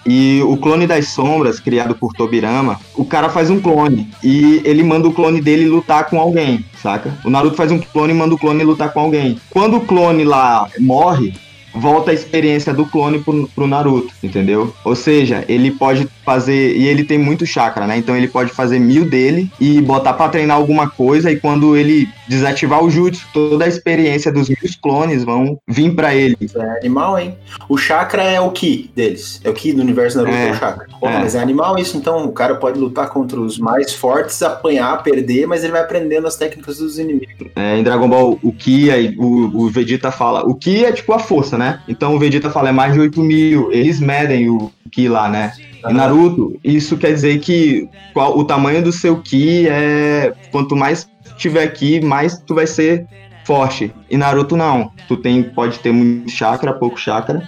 [0.06, 4.82] E o clone das sombras, criado por Tobirama, o cara faz um clone e ele
[4.82, 7.16] manda o clone dele lutar com alguém, saca?
[7.24, 9.38] O Naruto faz um clone e manda o clone lutar com alguém.
[9.50, 11.32] Quando o clone lá morre,
[11.74, 14.74] volta a experiência do clone pro, pro Naruto, entendeu?
[14.85, 16.76] Ou seja, ele pode fazer.
[16.76, 17.96] E ele tem muito chakra, né?
[17.96, 21.30] Então ele pode fazer mil dele e botar pra treinar alguma coisa.
[21.30, 26.14] E quando ele desativar o jutsu, toda a experiência dos mil clones vão vir pra
[26.14, 26.37] ele.
[26.54, 27.37] É animal, hein?
[27.68, 29.40] O chakra é o Ki deles.
[29.44, 30.87] É o Ki do universo Naruto, é, É, o chakra.
[31.00, 31.18] Porra, é.
[31.18, 32.24] mas é animal isso, então.
[32.24, 36.37] O cara pode lutar contra os mais fortes, apanhar, perder, mas ele vai aprendendo as
[36.37, 37.48] técnicas dos inimigos.
[37.56, 40.44] É, em Dragon Ball, o Ki, aí, o, o Vegeta fala.
[40.44, 41.62] O Ki é tipo a força, né?
[41.88, 43.72] Então o Vegeta fala é mais de 8 mil.
[43.72, 45.53] Eles medem o Ki lá, né?
[45.88, 50.33] Em Naruto, isso quer dizer que qual, o tamanho do seu Ki é.
[50.51, 53.07] Quanto mais tiver Ki, mais tu vai ser
[53.44, 53.92] forte.
[54.09, 54.92] E Naruto não.
[55.09, 57.42] Tu tem, pode ter muito chakra, pouco chakra.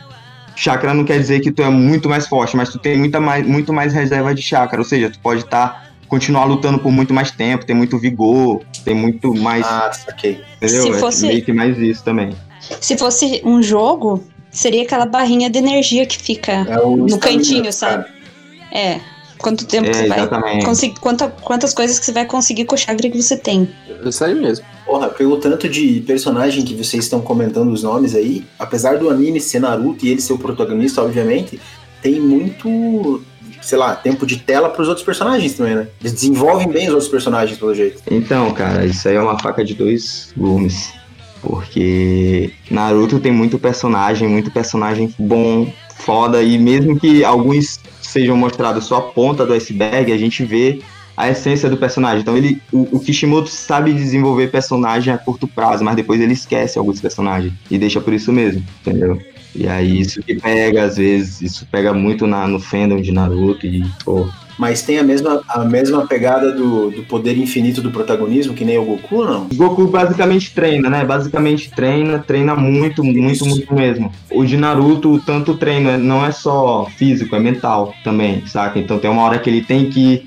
[0.57, 3.47] Chakra não quer dizer que tu é muito mais forte, mas tu tem muita mais,
[3.47, 4.79] muito mais reserva de chakra.
[4.79, 5.84] Ou seja, tu pode estar.
[6.15, 9.67] Continuar lutando por muito mais tempo, tem muito vigor, tem muito mais.
[9.67, 10.41] Ah, saquei.
[10.57, 10.83] entendeu?
[10.83, 12.31] se É fosse- meio que mais isso também.
[12.81, 17.73] Se fosse um jogo, seria aquela barrinha de energia que fica É no cantinho, cara.
[17.73, 18.05] sabe?
[18.73, 19.01] É.
[19.39, 20.65] Quanto tempo É, você vai exatamente.
[20.65, 21.01] conseguir.
[21.01, 23.69] Quanta, quantas coisas que você vai conseguir com o chakra que você tem.
[24.07, 24.65] Isso aí mesmo.
[24.87, 29.41] Porra, pelo tanto de personagem que vocês estão comentando os nomes aí, apesar do anime
[29.41, 31.61] ser Naruto e ele ser o protagonista, obviamente,
[32.01, 33.21] tem muito,
[33.65, 35.89] sei lá, tempo de tela pros outros personagens também, né?
[36.01, 38.03] Eles desenvolvem bem os outros personagens, pelo jeito.
[38.11, 40.93] Então, cara, isso aí é uma faca de dois gumes.
[41.41, 48.85] Porque Naruto tem muito personagem, muito personagem bom, foda, e mesmo que alguns sejam mostrados
[48.85, 50.81] só a ponta do iceberg, a gente vê
[51.17, 52.21] a essência do personagem.
[52.21, 56.79] Então ele, o, o Kishimoto sabe desenvolver personagem a curto prazo, mas depois ele esquece
[56.79, 59.21] alguns personagens e deixa por isso mesmo, entendeu?
[59.55, 63.67] E aí isso que pega, às vezes, isso pega muito na, no fandom de Naruto
[63.67, 68.55] e, pô, Mas tem a mesma, a mesma pegada do, do poder infinito do protagonismo,
[68.55, 69.49] que nem o Goku, não?
[69.53, 71.05] Goku basicamente treina, né?
[71.05, 74.13] Basicamente treina, treina muito, muito, muito mesmo.
[74.31, 78.79] O de Naruto, tanto treino, é- não é só físico, é mental também, saca?
[78.79, 80.27] Então tem uma hora que ele tem que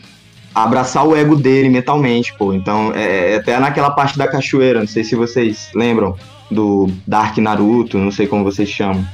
[0.54, 2.54] abraçar o ego dele mentalmente, pô.
[2.54, 6.16] Então é, é até naquela parte da cachoeira, não sei se vocês lembram
[6.50, 9.06] do Dark Naruto, não sei como vocês chamam.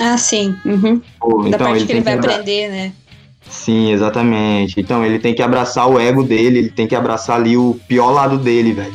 [0.00, 0.56] Ah, sim.
[0.64, 0.96] Uhum.
[1.42, 2.92] Da então parte que ele vai abra- aprender, né?
[3.48, 4.80] Sim, exatamente.
[4.80, 8.10] Então ele tem que abraçar o ego dele, ele tem que abraçar ali o pior
[8.12, 8.94] lado dele, velho.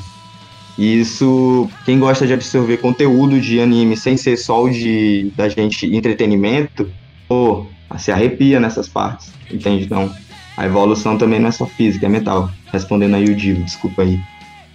[0.78, 5.48] E isso, quem gosta de absorver conteúdo de anime sem ser só o de da
[5.48, 6.90] gente entretenimento,
[7.30, 7.66] pô,
[7.98, 9.86] se arrepia nessas partes, entende?
[9.86, 10.12] Então,
[10.58, 12.50] a evolução também não é só física, é mental.
[12.74, 14.20] Respondendo aí o Divo, desculpa aí.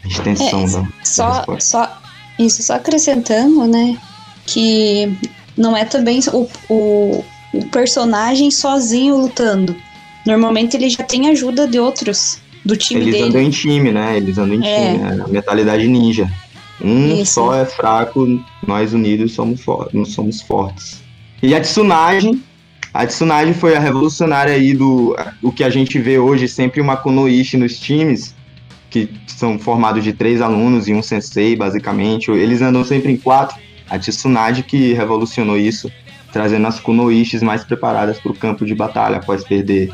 [0.04, 1.60] A extensão É, da, da Só, resposta.
[1.60, 1.98] só,
[2.38, 3.98] isso, só acrescentando, né?
[4.46, 5.14] Que
[5.56, 9.74] não é também o, o, o personagem sozinho lutando.
[10.26, 13.28] Normalmente ele já tem ajuda de outros do time Eles dele.
[13.28, 14.16] andam em time, né?
[14.16, 14.92] Eles andam em É.
[14.92, 15.22] time, né?
[15.24, 16.30] A mentalidade ninja.
[16.82, 17.34] Um Isso.
[17.34, 18.26] só é fraco,
[18.66, 21.02] nós unidos somos, for somos fortes.
[21.42, 22.40] E a Tsunade,
[22.92, 26.96] a Tsunade foi a revolucionária aí do o que a gente vê hoje, sempre uma
[26.96, 28.34] Kunoichi nos times,
[28.90, 32.30] que são formados de três alunos e um sensei, basicamente.
[32.30, 33.56] Eles andam sempre em quatro.
[33.90, 35.90] A Tsunade que revolucionou isso,
[36.32, 39.92] trazendo as Kunoichis mais preparadas para o campo de batalha após perder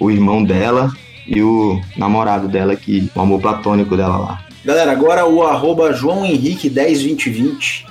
[0.00, 0.90] o irmão dela
[1.26, 4.44] e o namorado dela, que o amor platônico dela lá.
[4.64, 7.86] Galera, agora o arroba João Henrique 102020.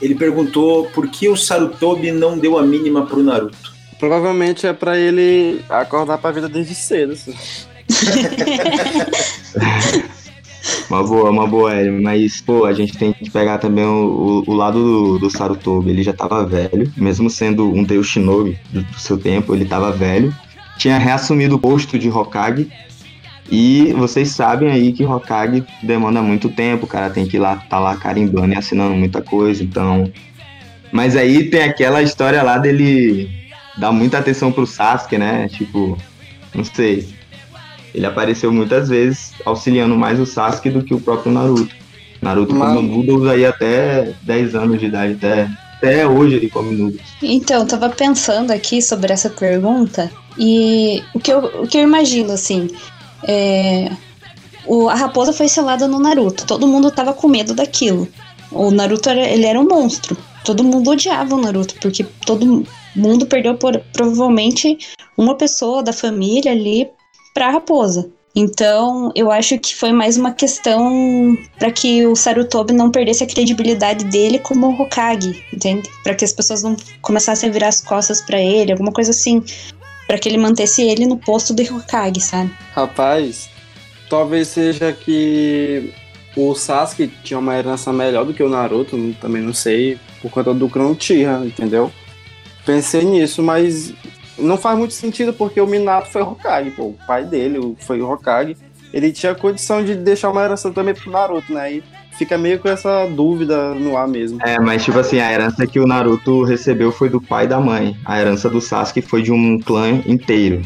[0.00, 3.76] Ele perguntou por que o Sarutobi não deu a mínima pro Naruto.
[3.98, 7.14] Provavelmente é pra ele acordar pra vida desde cedo.
[10.88, 12.00] Uma boa, uma boa, Hélio.
[12.02, 15.90] Mas, pô, a gente tem que pegar também o, o, o lado do, do Sarutobi.
[15.90, 19.92] Ele já tava velho, mesmo sendo um deus shinobi do, do seu tempo, ele tava
[19.92, 20.34] velho.
[20.78, 22.70] Tinha reassumido o posto de Hokage.
[23.50, 27.56] E vocês sabem aí que Hokage demanda muito tempo, o cara tem que ir lá,
[27.56, 30.10] tá lá carimbando e assinando muita coisa, então...
[30.92, 33.28] Mas aí tem aquela história lá dele
[33.76, 35.48] dar muita atenção pro Sasuke, né?
[35.48, 35.98] Tipo,
[36.54, 37.08] não sei.
[37.98, 41.74] Ele apareceu muitas vezes auxiliando mais o Sasuke do que o próprio Naruto.
[42.22, 46.76] Naruto Mas- come noodles aí até 10 anos de idade, até, até hoje ele come
[46.76, 47.02] noodles.
[47.20, 51.82] Então, eu tava pensando aqui sobre essa pergunta e o que eu, o que eu
[51.82, 52.68] imagino, assim,
[53.24, 53.90] é,
[54.64, 58.06] o, a raposa foi selada no Naruto, todo mundo tava com medo daquilo.
[58.52, 63.26] O Naruto, era, ele era um monstro, todo mundo odiava o Naruto, porque todo mundo
[63.26, 64.78] perdeu por, provavelmente
[65.16, 66.88] uma pessoa da família ali
[67.38, 68.10] pra raposa.
[68.34, 73.26] Então, eu acho que foi mais uma questão para que o Sarutobi não perdesse a
[73.28, 75.88] credibilidade dele como Hokage, entende?
[76.02, 79.42] Para que as pessoas não começassem a virar as costas pra ele, alguma coisa assim,
[80.08, 82.50] Pra que ele mantesse ele no posto de Hokage, sabe?
[82.72, 83.50] Rapaz,
[84.08, 85.92] talvez seja que
[86.34, 90.54] o Sasuke tinha uma herança melhor do que o Naruto, também não sei, por conta
[90.54, 91.92] do Clã Uchiha, entendeu?
[92.64, 93.92] Pensei nisso, mas
[94.38, 98.56] não faz muito sentido porque o Minato foi Hokage, pô, o pai dele foi Hokage.
[98.92, 101.74] Ele tinha condição de deixar uma herança também pro Naruto, né?
[101.74, 101.84] E
[102.16, 104.38] fica meio com essa dúvida no ar mesmo.
[104.42, 107.60] É, mas tipo assim, a herança que o Naruto recebeu foi do pai e da
[107.60, 107.96] mãe.
[108.04, 110.62] A herança do Sasuke foi de um clã inteiro.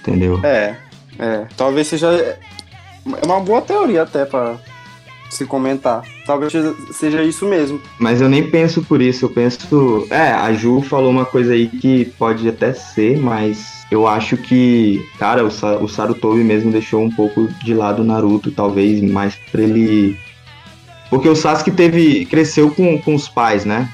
[0.00, 0.40] Entendeu?
[0.42, 0.76] É,
[1.18, 1.46] é.
[1.56, 2.08] Talvez seja.
[2.10, 4.58] É uma boa teoria até pra
[5.30, 6.02] se comentar.
[6.26, 6.52] Talvez
[6.92, 7.80] seja- isso mesmo.
[7.98, 10.06] Mas eu nem penso por isso, eu penso.
[10.10, 15.00] É, a Ju falou uma coisa aí que pode até ser, mas eu acho que,
[15.18, 19.34] cara, o, Sa o Sarutobi mesmo deixou um pouco de lado o Naruto, talvez mais
[19.50, 20.16] pra ele.
[21.08, 22.24] Porque o Sasuke teve.
[22.26, 23.88] cresceu com, com os pais, né?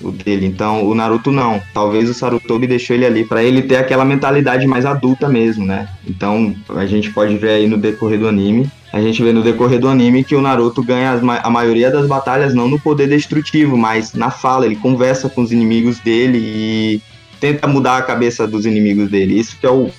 [0.00, 0.44] O dele.
[0.46, 1.62] Então, o Naruto não.
[1.72, 5.88] Talvez o Sarutobi deixou ele ali pra ele ter aquela mentalidade mais adulta mesmo, né?
[6.06, 9.80] Então, a gente pode ver aí no decorrer do anime a gente vê no decorrer
[9.80, 13.76] do anime que o Naruto ganha ma- a maioria das batalhas não no poder destrutivo,
[13.76, 14.66] mas na fala.
[14.66, 17.02] Ele conversa com os inimigos dele e
[17.40, 19.36] tenta mudar a cabeça dos inimigos dele.
[19.36, 19.90] Isso que é o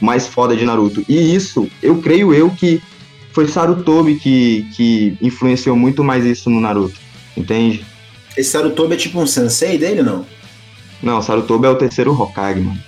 [0.00, 1.04] mais foda de Naruto.
[1.08, 2.82] E isso, eu creio eu que
[3.30, 6.98] foi Sarutobi que, que influenciou muito mais isso no Naruto.
[7.36, 7.86] Entende?
[8.36, 10.24] Esse Sarutobi é tipo um sensei dele, não?
[11.02, 12.78] Não, Sarutobi é o terceiro Hokage, mano.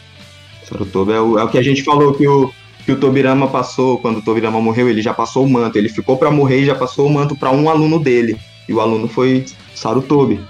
[0.68, 2.50] Sarutobi é o, é o que a gente falou que o,
[2.84, 5.76] que o Tobirama passou, quando o Tobirama morreu, ele já passou o manto.
[5.76, 8.36] Ele ficou pra morrer e já passou o manto pra um aluno dele.
[8.68, 10.40] E o aluno foi Sarutobi.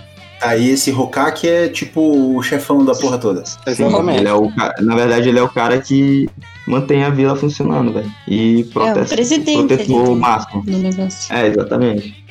[0.41, 3.43] Aí esse Hokage é tipo o chefão da porra toda.
[3.67, 4.19] Exatamente.
[4.21, 6.29] ele é o, na verdade, ele é o cara que
[6.67, 8.13] mantém a vila funcionando, velho.
[8.29, 10.15] E protege presidente protetor ali.
[10.17, 10.65] máximo.
[10.67, 11.35] No negócio.
[11.35, 12.25] É, exatamente.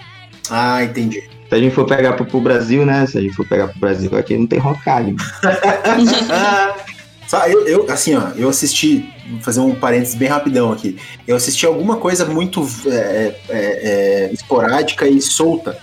[0.49, 1.23] Ah, entendi.
[1.49, 3.05] Se a gente for pegar pro, pro Brasil, né?
[3.05, 5.15] Se a gente for pegar pro Brasil, aqui não tem mano.
[7.27, 10.95] Só, eu, eu, assim, ó, eu assisti, vou fazer um parênteses bem rapidão aqui.
[11.27, 15.77] Eu assisti alguma coisa muito é, é, é, esporádica e solta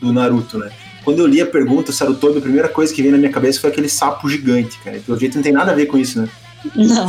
[0.00, 0.70] do Naruto, né?
[1.04, 3.60] Quando eu li a pergunta, o Sarutobi, a primeira coisa que veio na minha cabeça
[3.60, 4.98] foi aquele sapo gigante, cara.
[4.98, 6.28] Pelo jeito não tem nada a ver com isso, né?
[6.76, 7.08] Não,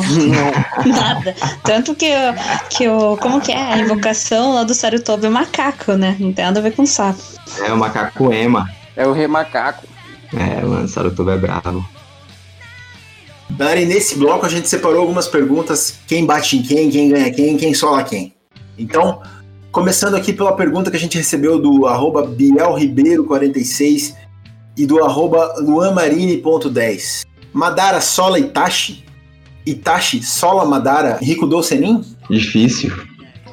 [0.86, 1.36] nada.
[1.64, 2.34] Tanto que, eu-
[2.70, 3.18] que o.
[3.18, 3.74] Como que é?
[3.74, 6.16] A invocação lá do Sarutobi é macaco, né?
[6.20, 7.22] Não tem nada a ver com sapo.
[7.60, 8.70] É o macaco Ema.
[8.96, 9.86] É o Rei Macaco.
[10.34, 11.86] É, mano, Sarutobi é bravo.
[13.52, 17.32] Galera, e nesse bloco a gente separou algumas perguntas: quem bate em quem, quem ganha
[17.32, 18.34] quem, quem sola quem.
[18.78, 19.22] Então,
[19.72, 24.16] começando aqui pela pergunta que a gente recebeu do arroba bielribeiro46
[24.78, 27.26] e do arroba luanmarine.10.
[27.52, 29.04] Madara sola Itachi?
[29.66, 32.04] Itachi sola Madara Rikudo Senin?
[32.30, 32.92] Difícil.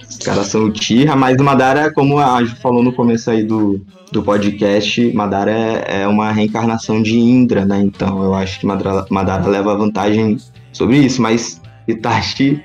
[0.08, 3.44] Os caras são o Tira, mas o Madara, como a Ju falou no começo aí
[3.44, 7.80] do, do podcast, Madara é, é uma reencarnação de Indra, né?
[7.80, 10.38] Então eu acho que Madara, Madara leva vantagem
[10.72, 12.62] sobre isso, mas Itachi,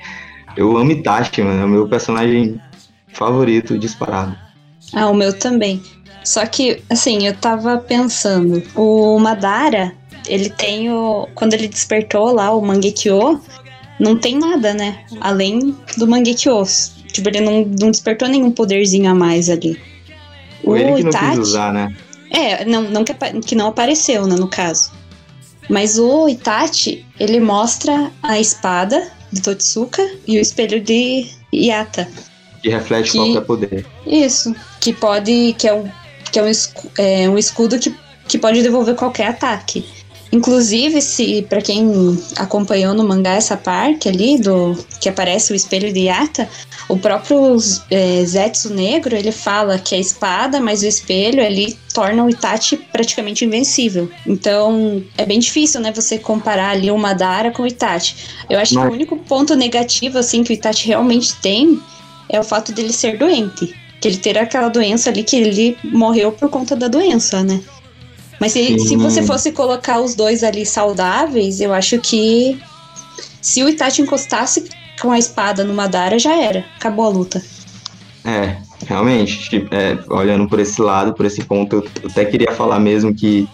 [0.56, 2.60] eu amo Itachi, mano, é o meu personagem
[3.10, 4.36] favorito disparado.
[4.94, 5.82] Ah, o meu também.
[6.24, 9.94] Só que, assim, eu tava pensando, o Madara,
[10.28, 11.28] ele tem o.
[11.36, 13.42] Quando ele despertou lá o Mangekyo,
[14.00, 15.04] não tem nada, né?
[15.22, 16.64] Além do Mangekyo.
[17.12, 19.80] Tipo, ele não, não despertou nenhum poderzinho a mais ali.
[20.64, 21.96] O ele que não Itachi, quis usar, né?
[22.32, 23.14] É, não, não que,
[23.46, 24.92] que não apareceu, né, no caso.
[25.70, 32.08] Mas o Itachi, ele mostra a espada de Totsuka e o espelho de Yata.
[32.62, 33.86] Que reflete que, qualquer poder.
[34.06, 35.56] Isso, que pode.
[35.58, 35.90] que é um,
[36.32, 36.52] que é um,
[36.98, 37.96] é um escudo que,
[38.28, 39.86] que pode devolver qualquer ataque.
[40.34, 45.94] Inclusive, se para quem acompanhou no mangá essa parte ali do que aparece o espelho
[45.94, 46.50] de Yata,
[46.90, 47.56] o próprio
[47.92, 52.78] é, Zetsu Negro ele fala que a espada mais o espelho ali torna o Itachi
[52.78, 54.10] praticamente invencível.
[54.26, 58.16] Então é bem difícil, né, você comparar ali o Madara com o Itachi.
[58.50, 58.86] Eu acho Mas...
[58.86, 61.80] que o único ponto negativo assim que o Itachi realmente tem
[62.28, 66.32] é o fato dele ser doente, que ele ter aquela doença ali que ele morreu
[66.32, 67.62] por conta da doença, né?
[68.40, 72.60] Mas se, se você fosse colocar os dois ali saudáveis, eu acho que
[73.42, 74.70] se o Itachi encostasse
[75.02, 76.66] com a espada no Madara, já era.
[76.78, 77.42] Acabou a luta.
[78.24, 79.50] É, realmente.
[79.50, 83.48] Tipo, é, olhando por esse lado, por esse ponto, eu até queria falar mesmo que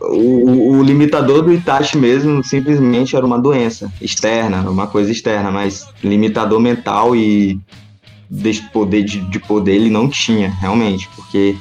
[0.00, 5.86] o, o, limitador do Itachi mesmo simplesmente era uma doença externa, uma coisa externa, mas
[6.02, 7.60] limitador mental e
[8.30, 11.56] de poder, de, de poder ele não tinha, realmente, porque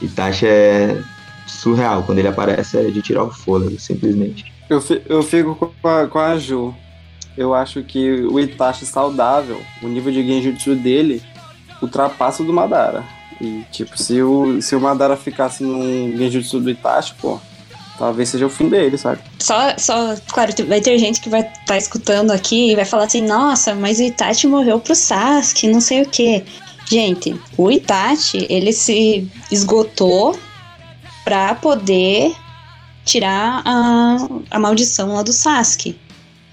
[0.00, 1.02] Itachi é
[1.46, 2.02] surreal.
[2.02, 4.52] Quando ele aparece é de tirar o fôlego, simplesmente.
[4.68, 6.74] Eu, eu fico com a, com a Ju.
[7.36, 11.22] Eu acho que o Itachi saudável, o nível de genjutsu dele,
[11.82, 13.04] ultrapassa o do Madara.
[13.40, 17.38] E, tipo, se o, se o Madara ficasse num genjutsu do Itachi, pô,
[17.98, 19.20] talvez seja o fim dele, sabe?
[19.38, 23.04] Só, só claro, vai ter gente que vai estar tá escutando aqui e vai falar
[23.04, 26.42] assim, nossa, mas o Itachi morreu pro Sasuke, não sei o quê.
[26.88, 30.38] Gente, o Itachi, ele se esgotou
[31.26, 32.36] para poder
[33.04, 35.98] tirar a, a maldição lá do Sasuke.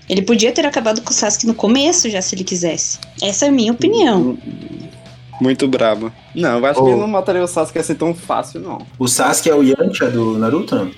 [0.10, 2.98] Ele podia ter acabado com o Sasuke no começo já, se ele quisesse.
[3.22, 4.36] Essa é a minha opinião.
[5.40, 6.12] Muito brabo.
[6.34, 6.86] Não, eu acho oh.
[6.86, 8.80] que ele não mataria o Sasuke assim tão fácil, não.
[8.98, 10.90] O Sasuke é o Yantia do Naruto?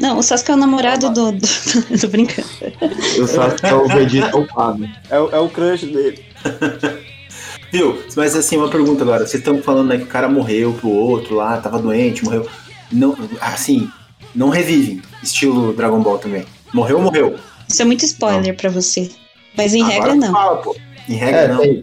[0.00, 1.32] Não, o Sasuke é o namorado do.
[1.32, 1.38] do,
[2.00, 2.48] do brincando.
[3.20, 4.84] O Sasuke é o Vegeta upado.
[5.10, 6.24] É, é o crush dele.
[7.72, 8.00] Viu?
[8.14, 9.26] Mas assim, uma pergunta agora.
[9.26, 12.46] Vocês estão falando né, que o cara morreu pro outro lá, tava doente, morreu
[12.90, 13.90] não, assim,
[14.34, 15.02] não revivem.
[15.22, 16.44] Estilo Dragon Ball também.
[16.72, 17.36] Morreu, morreu.
[17.68, 19.10] Isso é muito spoiler pra você.
[19.56, 20.32] Mas em Agora regra não.
[20.32, 20.76] Fala, pô.
[21.08, 21.60] Em regra é, não.
[21.60, 21.82] Tem,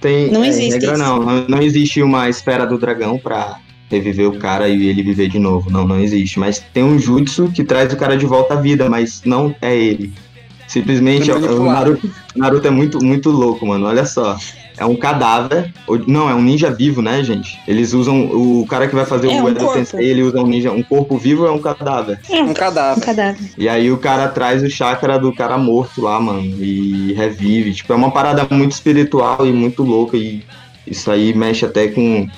[0.00, 0.68] tem, não é, existe.
[0.68, 1.20] Em regra não.
[1.20, 1.48] não.
[1.48, 3.58] Não existe uma esfera do dragão pra
[3.90, 5.70] reviver o cara e ele viver de novo.
[5.70, 6.38] Não, não existe.
[6.38, 9.76] Mas tem um jutsu que traz o cara de volta à vida, mas não é
[9.76, 10.12] ele.
[10.66, 13.86] Simplesmente é o Naruto, Naruto é muito, muito louco, mano.
[13.86, 14.38] Olha só
[14.76, 15.72] é um cadáver.
[16.06, 17.60] Não, é um ninja vivo, né, gente?
[17.66, 18.26] Eles usam.
[18.26, 20.72] O cara que vai fazer é o um Tensei, ele usa um ninja.
[20.72, 22.20] Um corpo vivo é um cadáver.
[22.30, 23.02] É um cadáver.
[23.02, 23.50] Um cadáver.
[23.56, 26.42] E aí o cara traz o chakra do cara morto lá, mano.
[26.42, 27.74] E revive.
[27.74, 30.16] Tipo, é uma parada muito espiritual e muito louca.
[30.16, 30.42] E
[30.86, 32.28] isso aí mexe até com.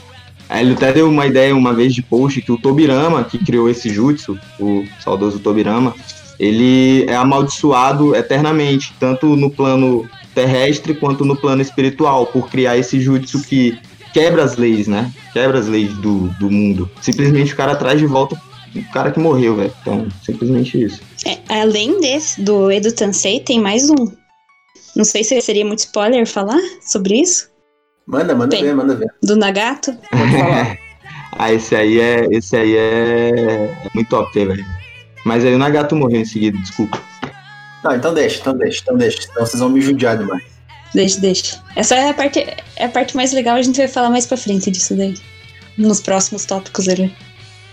[0.50, 3.88] Ele até deu uma ideia uma vez de post que o Tobirama, que criou esse
[3.88, 5.94] jutsu, o saudoso Tobirama,
[6.38, 13.00] ele é amaldiçoado eternamente, tanto no plano terrestre quanto no plano espiritual, por criar esse
[13.00, 13.78] jutsu que
[14.12, 15.12] quebra as leis, né?
[15.32, 16.90] Quebra as leis do, do mundo.
[17.00, 18.36] Simplesmente o cara traz de volta
[18.74, 19.72] o cara que morreu, velho.
[19.80, 21.00] Então, simplesmente isso.
[21.24, 24.12] É, além desse, do Edo Tansei, tem mais um.
[24.96, 27.50] Não sei se seria muito spoiler falar sobre isso.
[28.06, 28.64] Manda, manda tem.
[28.64, 29.08] ver, manda ver.
[29.22, 29.96] Do Nagato?
[31.32, 32.26] ah, esse aí é.
[32.30, 33.74] Esse aí é.
[33.94, 34.64] muito top, velho.
[35.24, 37.00] Mas aí o Nagato morreu em seguida, desculpa.
[37.84, 39.22] Não, então deixa, então deixa, então deixa.
[39.22, 40.42] Senão vocês vão me judiar demais.
[40.94, 41.62] Deixa, deixa.
[41.76, 42.38] Essa é a parte,
[42.76, 45.14] é a parte mais legal, a gente vai falar mais pra frente disso daí.
[45.76, 47.14] Nos próximos tópicos ali.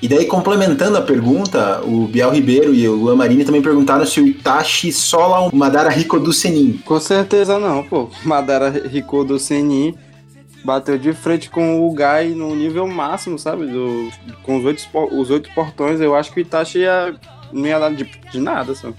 [0.01, 4.19] E daí, complementando a pergunta, o Biel Ribeiro e o Luan Marini também perguntaram se
[4.19, 6.81] o Itachi sola o Madara Rico do Senin.
[6.83, 8.09] Com certeza não, pô.
[8.23, 9.95] Madara Rico do Senin
[10.65, 13.67] bateu de frente com o Gai no nível máximo, sabe?
[13.67, 14.09] Do,
[14.41, 17.13] com os oito, os oito portões, eu acho que o Itachi ia,
[17.53, 18.95] não ia dar de, de nada, sabe?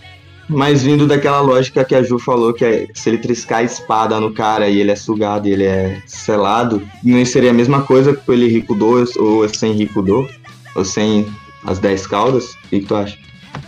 [0.48, 4.18] Mas vindo daquela lógica que a Ju falou, que é se ele triscar a espada
[4.20, 8.14] no cara e ele é sugado e ele é selado, não seria a mesma coisa
[8.14, 10.28] com ele Rikudô ou sem Rikudô?
[10.74, 11.26] Ou sem
[11.64, 12.54] as 10 caudas?
[12.64, 13.16] O que, que tu acha?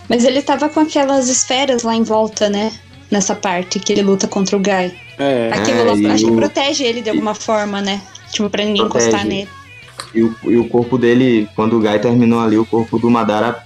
[0.08, 2.72] Mas ele tava com aquelas esferas lá em volta, né?
[3.10, 4.92] Nessa parte que ele luta contra o Gai.
[5.18, 6.30] É, Aquilo é, acho o...
[6.30, 8.00] que protege ele de alguma forma, né?
[8.30, 9.08] Tipo, pra ninguém protege.
[9.08, 9.48] encostar nele.
[10.14, 13.63] E o, e o corpo dele, quando o Gai terminou ali, o corpo do Madara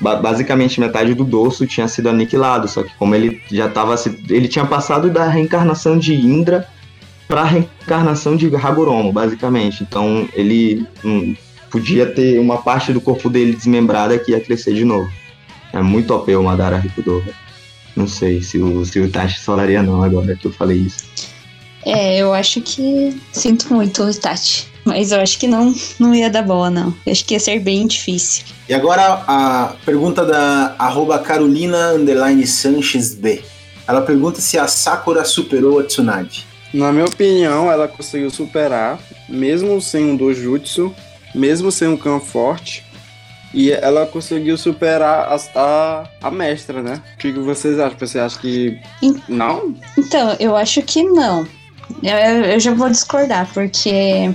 [0.00, 3.94] basicamente metade do dorso tinha sido aniquilado, só que como ele já estava
[4.28, 6.68] ele tinha passado da reencarnação de Indra
[7.26, 9.82] para reencarnação de Hagoromo, basicamente.
[9.82, 11.34] Então ele hum,
[11.70, 15.10] podia ter uma parte do corpo dele desmembrada que ia crescer de novo.
[15.72, 17.22] É muito OP o Madara Rikudo.
[17.94, 19.10] Não sei se o, se o
[19.44, 21.04] falaria não agora que eu falei isso.
[21.84, 23.20] É, eu acho que.
[23.32, 24.66] Sinto muito o Itachi.
[24.88, 26.94] Mas eu acho que não, não ia dar boa, não.
[27.04, 28.44] Eu acho que ia ser bem difícil.
[28.66, 31.92] E agora a pergunta da arroba Carolina
[32.46, 33.42] Sanches B.
[33.86, 36.46] Ela pergunta se a Sakura superou a Tsunade.
[36.72, 40.94] Na minha opinião, ela conseguiu superar, mesmo sem um dojutsu,
[41.34, 42.84] mesmo sem um Kan forte.
[43.52, 47.02] E ela conseguiu superar a, a, a mestra, né?
[47.14, 47.98] O que vocês acham?
[47.98, 48.78] Você acha que
[49.28, 49.74] não?
[49.96, 51.46] Então, eu acho que não.
[52.02, 54.34] Eu, eu já vou discordar, porque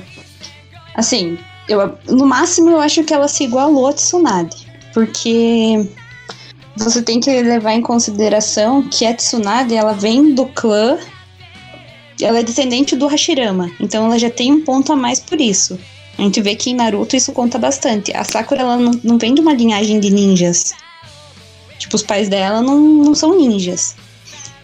[0.95, 1.37] Assim,
[1.67, 4.67] eu, no máximo eu acho que ela se igualou a Tsunade.
[4.93, 5.87] Porque
[6.75, 10.97] você tem que levar em consideração que a Tsunade ela vem do clã.
[12.21, 13.71] Ela é descendente do Hashirama.
[13.79, 15.79] Então ela já tem um ponto a mais por isso.
[16.17, 18.15] A gente vê que em Naruto isso conta bastante.
[18.15, 20.73] A Sakura ela não, não vem de uma linhagem de ninjas.
[21.79, 23.95] Tipo, os pais dela não, não são ninjas.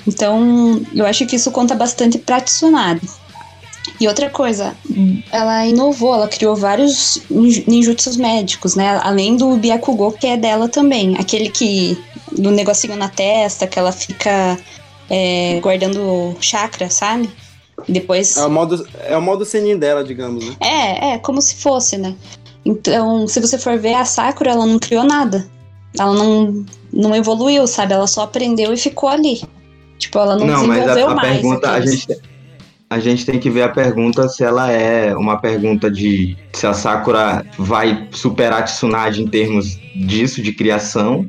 [0.08, 3.08] Então, eu acho que isso conta bastante pra Tsunade.
[4.00, 4.76] E outra coisa,
[5.32, 9.00] ela inovou, ela criou vários ninjutsus médicos, né?
[9.04, 11.16] Além do Byakugo, que é dela também.
[11.18, 11.98] Aquele que.
[12.32, 14.58] do negocinho na testa, que ela fica
[15.10, 17.30] é, guardando chakra, sabe?
[17.88, 18.36] depois.
[18.36, 20.56] É o modo, é o modo senin dela, digamos, né?
[20.60, 22.16] É, é, como se fosse, né?
[22.66, 25.48] Então, se você for ver, a Sakura, ela não criou nada.
[25.98, 27.94] Ela não, não evoluiu, sabe?
[27.94, 29.42] Ela só aprendeu e ficou ali.
[29.98, 31.42] Tipo, ela não, não desenvolveu mas a, a mais.
[31.42, 32.22] Pergunta, a gente,
[32.90, 36.74] a gente tem que ver a pergunta se ela é uma pergunta de se a
[36.74, 41.28] Sakura vai superar a Tsunade em termos disso, de criação,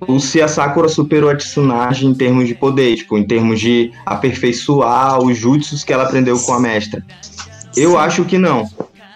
[0.00, 3.90] ou se a Sakura superou a Tsunade em termos de poder, tipo, em termos de
[4.04, 7.02] aperfeiçoar os jutsus que ela aprendeu com a mestra.
[7.74, 7.96] Eu Sim.
[7.96, 8.68] acho que não.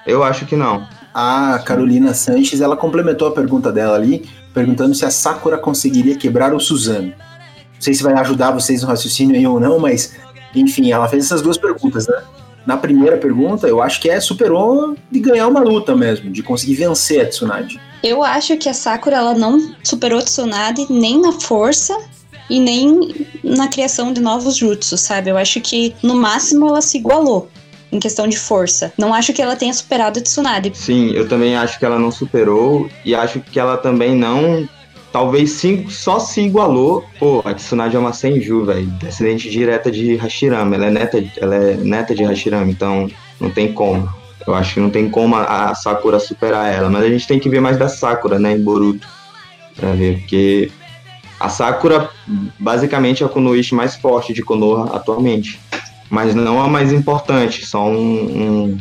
[0.07, 0.87] Eu acho que não.
[1.13, 6.55] A Carolina Sanches, ela complementou a pergunta dela ali, perguntando se a Sakura conseguiria quebrar
[6.55, 7.09] o Suzano.
[7.09, 10.15] Não sei se vai ajudar vocês no raciocínio aí ou não, mas
[10.55, 12.23] enfim, ela fez essas duas perguntas, né?
[12.65, 16.75] Na primeira pergunta, eu acho que é superou de ganhar uma luta mesmo, de conseguir
[16.75, 17.81] vencer a Tsunade.
[18.03, 21.97] Eu acho que a Sakura ela não superou a Tsunade nem na força
[22.49, 25.31] e nem na criação de novos jutsus, sabe?
[25.31, 27.49] Eu acho que no máximo ela se igualou
[27.91, 28.93] em questão de força.
[28.97, 30.73] Não acho que ela tenha superado a Tsunade.
[30.75, 34.69] Sim, eu também acho que ela não superou e acho que ela também não
[35.13, 37.05] talvez só se igualou.
[37.19, 38.87] Pô, a Tsunade é uma Senju, velho.
[38.99, 40.75] Descendente direta de Hashirama.
[40.75, 43.09] Ela é neta, ela é neta de Hashirama, então
[43.39, 44.09] não tem como.
[44.47, 46.91] Eu acho que não tem como a Sakura superar ela.
[46.91, 49.07] Mas a gente tem que ver mais da Sakura, né, em Boruto.
[49.77, 50.71] Pra ver, porque
[51.39, 52.11] a Sakura
[52.59, 55.61] basicamente é a Kunoichi mais forte de Konoha atualmente.
[56.11, 58.77] Mas não a mais importante, só um,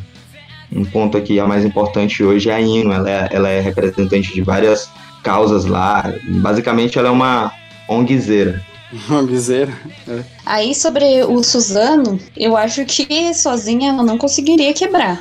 [0.73, 1.39] um, um ponto aqui.
[1.39, 2.91] A mais importante hoje é a Ino.
[2.91, 4.89] Ela é, ela é representante de várias
[5.23, 6.13] causas lá.
[6.27, 7.51] Basicamente, ela é uma
[7.87, 8.61] ONGzeira.
[9.09, 9.73] ONGzeira?
[10.07, 10.23] É.
[10.45, 15.19] Aí, sobre o Suzano, eu acho que sozinha ela não conseguiria quebrar.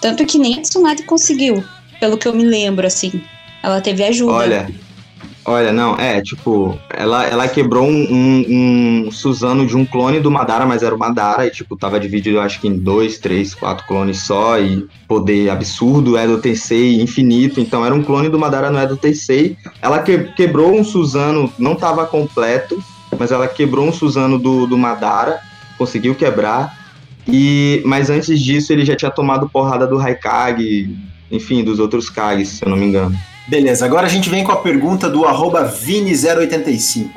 [0.00, 1.64] Tanto que nem a Tsunade conseguiu,
[1.98, 3.20] pelo que eu me lembro, assim.
[3.62, 4.32] Ela teve ajuda.
[4.32, 4.70] Olha,
[5.44, 10.30] Olha, não, é, tipo, ela, ela quebrou um, um, um, Suzano de um clone do
[10.30, 13.86] Madara, mas era o Madara, e, tipo, tava dividido, acho que em dois, três, quatro
[13.86, 18.78] clones só, e poder absurdo, Edo Tensei infinito, então era um clone do Madara no
[18.78, 19.56] Edo Tensei.
[19.80, 22.82] Ela que, quebrou um Suzano, não tava completo,
[23.18, 25.40] mas ela quebrou um Suzano do, do Madara,
[25.78, 26.76] conseguiu quebrar,
[27.26, 30.94] e mas antes disso ele já tinha tomado porrada do Raikage,
[31.30, 33.16] enfim, dos outros Kages, se eu não me engano.
[33.48, 37.08] Beleza, agora a gente vem com a pergunta do Vini085.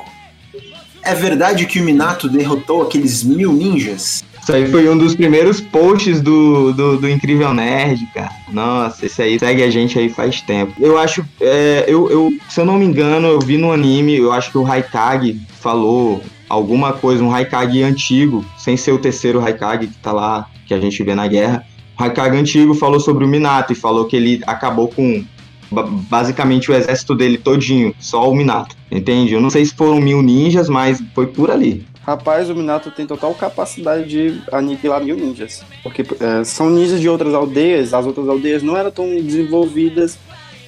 [1.04, 4.24] É verdade que o Minato derrotou aqueles mil ninjas?
[4.42, 8.32] Isso aí foi um dos primeiros posts do, do, do, Incrível Nerd, cara.
[8.50, 10.74] Nossa, esse aí segue a gente aí faz tempo.
[10.80, 14.32] Eu acho, é, eu, eu, se eu não me engano, eu vi no anime, eu
[14.32, 19.88] acho que o Haikage falou alguma coisa, um Haikage antigo, sem ser o terceiro Haikage
[19.88, 21.66] que tá lá, que a gente vê na guerra.
[22.00, 25.26] O Haikage antigo falou sobre o Minato e falou que ele acabou com
[25.72, 29.34] basicamente o exército dele todinho, só o Minato, entende?
[29.34, 31.86] Eu não sei se foram mil ninjas, mas foi por ali.
[32.04, 35.64] Rapaz, o Minato tem total capacidade de aniquilar mil ninjas.
[35.84, 40.18] Porque é, são ninjas de outras aldeias, as outras aldeias não eram tão desenvolvidas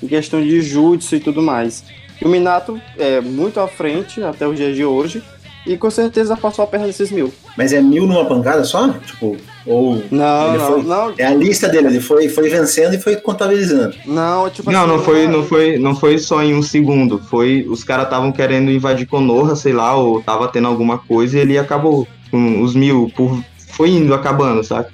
[0.02, 1.84] em questão de jutsu e tudo mais.
[2.22, 5.24] E o Minato é muito à frente até os dias de hoje,
[5.66, 7.34] e com certeza passou a perna desses mil.
[7.58, 8.90] Mas é mil numa pancada só?
[8.90, 10.04] Tipo, ou.
[10.12, 10.84] Não, não, foi...
[10.84, 11.14] não.
[11.18, 13.96] É a lista dele, ele foi, foi vencendo e foi contabilizando.
[14.06, 17.20] Não, tipo Não, assim, não, foi, não, foi, não foi só em um segundo.
[17.20, 17.66] Foi.
[17.70, 21.58] Os caras estavam querendo invadir Konoha, sei lá, ou tava tendo alguma coisa e ele
[21.58, 23.42] acabou com os mil por
[23.74, 24.92] foi indo, acabando, saca?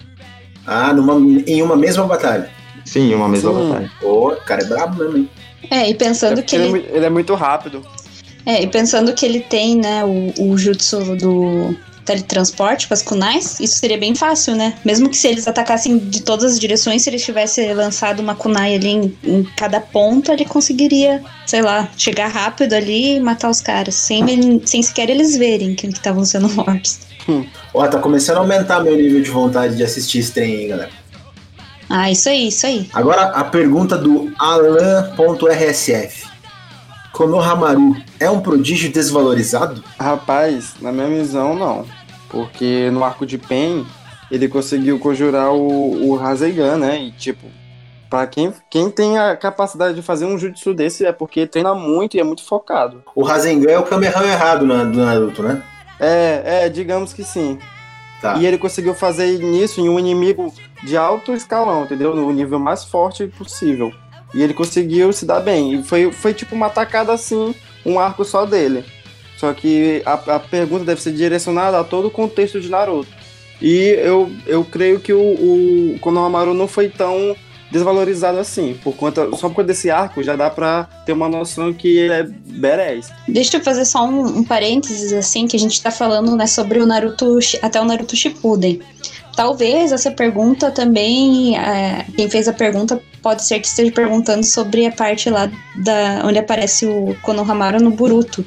[0.65, 1.15] Ah, numa,
[1.45, 2.49] em uma mesma batalha.
[2.85, 3.67] Sim, uma mesma Sim.
[3.67, 3.91] batalha.
[3.99, 5.29] Pô, cara é brabo mesmo, hein?
[5.69, 7.81] É, e É pensando que porque ele, é ele é muito rápido.
[8.45, 11.75] É, e pensando que ele tem, né, o, o jutsu do
[12.05, 14.73] teletransporte com as kunais, isso seria bem fácil, né?
[14.83, 18.73] Mesmo que se eles atacassem de todas as direções, se ele tivesse lançado uma kunai
[18.73, 23.61] ali em, em cada ponto, ele conseguiria, sei lá, chegar rápido ali e matar os
[23.61, 26.99] caras, sem, ele- sem sequer eles verem que estavam sendo mortos.
[27.75, 30.89] Ó, tá começando a aumentar meu nível de vontade de assistir esse trem aí, galera.
[31.87, 32.89] Ah, isso aí, isso aí.
[32.91, 36.28] Agora a pergunta do Alan.rsf.
[37.11, 39.83] Konohamaru é um prodígio desvalorizado?
[39.99, 41.85] Rapaz, na minha visão, não.
[42.29, 43.85] Porque no arco de Pen,
[44.29, 47.01] ele conseguiu conjurar o, o Rasengan, né?
[47.01, 47.45] E, tipo,
[48.09, 52.15] pra quem, quem tem a capacidade de fazer um jutsu desse é porque treina muito
[52.15, 53.03] e é muito focado.
[53.15, 55.63] O Rasengan é o Kamehameha errado na- do Naruto, né?
[55.99, 57.57] É, é, digamos que sim.
[58.21, 58.35] Tá.
[58.35, 60.53] E ele conseguiu fazer nisso em um inimigo
[60.83, 62.13] de alto escalão, entendeu?
[62.15, 63.91] No nível mais forte possível.
[64.33, 65.75] E ele conseguiu se dar bem.
[65.75, 67.53] E foi, foi tipo uma atacada assim,
[67.85, 68.83] um arco só dele.
[69.37, 73.09] Só que a, a pergunta deve ser direcionada a todo o contexto de Naruto.
[73.61, 77.35] E eu, eu creio que o, o Konohamaru não foi tão
[77.71, 78.77] desvalorizado assim.
[78.83, 82.13] Por conta, só por conta desse arco já dá pra ter uma noção que ele
[82.13, 83.11] é badass.
[83.27, 86.79] Deixa eu fazer só um, um parênteses, assim, que a gente tá falando, né, sobre
[86.79, 88.81] o Naruto, até o Naruto Shippuden.
[89.35, 94.85] Talvez essa pergunta também, é, quem fez a pergunta pode ser que esteja perguntando sobre
[94.85, 98.45] a parte lá da onde aparece o Konohamaru no Boruto.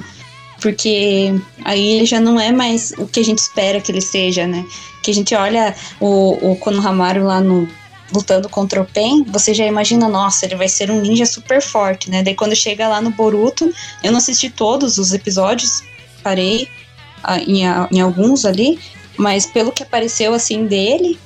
[0.60, 4.46] Porque aí ele já não é mais o que a gente espera que ele seja,
[4.46, 4.64] né?
[5.02, 7.68] Que a gente olha o, o Konohamaru lá no
[8.12, 12.10] lutando contra o Pen, você já imagina, nossa, ele vai ser um ninja super forte,
[12.10, 12.22] né?
[12.22, 13.72] Daí quando chega lá no Boruto,
[14.04, 15.82] eu não assisti todos os episódios,
[16.22, 16.68] parei
[17.24, 18.78] ah, em, em alguns ali,
[19.16, 21.18] mas pelo que apareceu assim dele,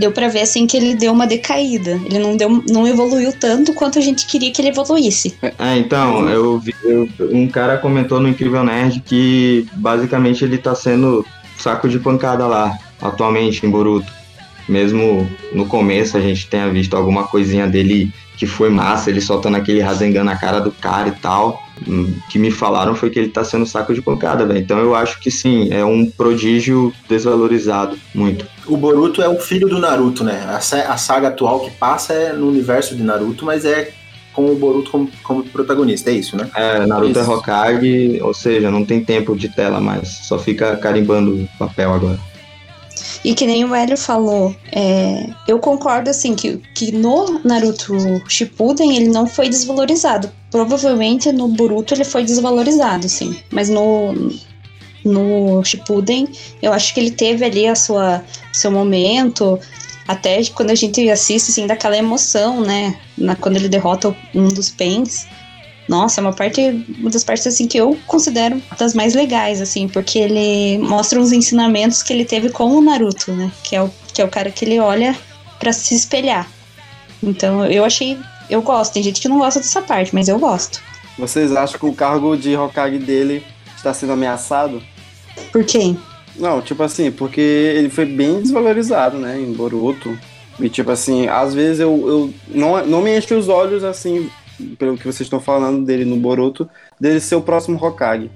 [0.00, 2.00] deu pra ver assim que ele deu uma decaída.
[2.06, 5.34] Ele não deu, não evoluiu tanto quanto a gente queria que ele evoluísse.
[5.42, 6.74] É, então, eu vi.
[6.82, 11.24] eu- um cara comentou no Incrível Nerd que basicamente ele tá sendo
[11.58, 14.10] saco de pancada lá, atualmente, em Boruto.
[14.68, 19.56] Mesmo no começo a gente tenha visto alguma coisinha dele que foi massa, ele soltando
[19.58, 21.62] aquele Rasengan na cara do cara e tal.
[21.86, 24.58] Hum, que me falaram foi que ele tá sendo saco de pancada, velho.
[24.60, 28.46] Então eu acho que sim, é um prodígio desvalorizado, muito.
[28.66, 30.44] O Boruto é o filho do Naruto, né?
[30.48, 33.92] A, sa- a saga atual que passa é no universo de Naruto, mas é
[34.32, 36.48] com o Boruto como, como protagonista, é isso, né?
[36.54, 37.32] É, Naruto é Isso.
[37.32, 42.18] Hokage, ou seja, não tem tempo de tela mais, só fica carimbando papel agora.
[43.24, 47.94] E que nem o Hélio falou, é, eu concordo assim que, que no Naruto
[48.28, 50.30] Shippuden ele não foi desvalorizado.
[50.50, 53.36] Provavelmente no Boruto ele foi desvalorizado, sim.
[53.50, 54.14] Mas no
[55.02, 56.28] no Shippuden
[56.60, 59.58] eu acho que ele teve ali a sua seu momento.
[60.08, 62.98] Até quando a gente assiste, assim, daquela emoção, né?
[63.16, 65.28] Na, quando ele derrota um dos Pens.
[65.90, 69.88] Nossa, é uma parte, uma das partes assim que eu considero das mais legais, assim,
[69.88, 73.50] porque ele mostra uns ensinamentos que ele teve com o Naruto, né?
[73.64, 75.18] Que é o, que é o cara que ele olha
[75.58, 76.48] pra se espelhar.
[77.20, 78.16] Então eu achei.
[78.48, 78.92] Eu gosto.
[78.92, 80.80] Tem gente que não gosta dessa parte, mas eu gosto.
[81.18, 83.44] Vocês acham que o cargo de Hokage dele
[83.76, 84.80] está sendo ameaçado?
[85.50, 85.96] Por quê?
[86.36, 90.16] Não, tipo assim, porque ele foi bem desvalorizado, né, em Boruto.
[90.60, 94.30] E tipo assim, às vezes eu, eu não, não me enche os olhos assim,
[94.78, 96.68] pelo que vocês estão falando dele no Boruto,
[97.00, 98.30] dele ser o próximo Hokage.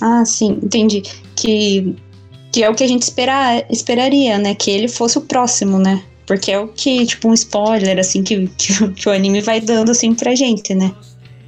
[0.00, 1.02] Ah, sim, entendi.
[1.36, 1.94] Que,
[2.52, 4.54] que é o que a gente espera, esperaria, né?
[4.54, 6.02] Que ele fosse o próximo, né?
[6.26, 9.90] Porque é o que, tipo, um spoiler, assim, que, que, que o anime vai dando,
[9.90, 10.92] assim, pra gente, né?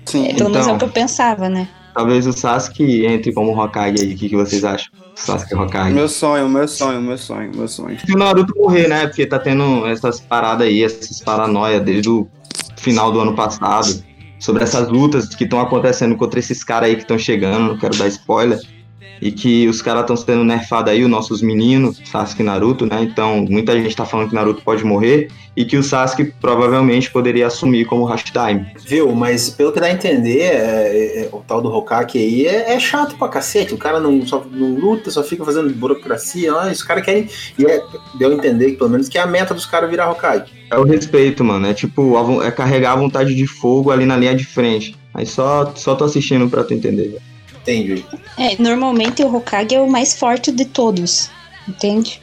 [0.07, 0.26] Sim.
[0.28, 0.78] É, pelo menos é o Então.
[0.78, 1.68] que eu pensava, né?
[1.94, 4.14] Talvez o Sasuke entre como Hokage aí.
[4.14, 4.88] O que, que vocês acham?
[5.14, 5.92] Sasuke Hokage.
[5.94, 7.98] Meu sonho, meu sonho, meu sonho, meu sonho.
[8.05, 9.07] Se o Naruto morrer, né?
[9.07, 12.26] Porque tá tendo essas paradas aí, essas paranoia desde o
[12.85, 14.05] final do ano passado.
[14.39, 17.97] Sobre essas lutas que estão acontecendo contra esses caras aí que estão chegando, não quero
[17.97, 18.61] dar spoiler.
[19.24, 23.02] E que os caras estão sendo nerfados aí, os nossos meninos, Sasuke e Naruto, né?
[23.02, 27.46] Então, muita gente tá falando que Naruto pode morrer e que o Sasuke provavelmente poderia
[27.46, 28.66] assumir como Hashime.
[28.86, 29.14] Viu?
[29.14, 32.74] Mas pelo que dá a entender, é- é- é- o tal do Hokage aí é,
[32.74, 33.72] é chato pra cacete.
[33.72, 36.52] O cara não, só, não luta, só fica fazendo burocracia.
[36.52, 37.26] Ah, os caras querem.
[37.58, 37.80] E é,
[38.18, 40.52] deu a entender, pelo menos, que é a meta dos caras virar Hokage.
[40.70, 41.66] É o respeito, mano.
[41.66, 44.94] É tipo, a é carregar a vontade de fogo ali na linha de frente.
[45.14, 47.16] Aí só, só tô assistindo pra tu entender.
[47.64, 48.04] Entende?
[48.38, 51.30] É, normalmente o Hokage é o mais forte de todos,
[51.66, 52.20] entende?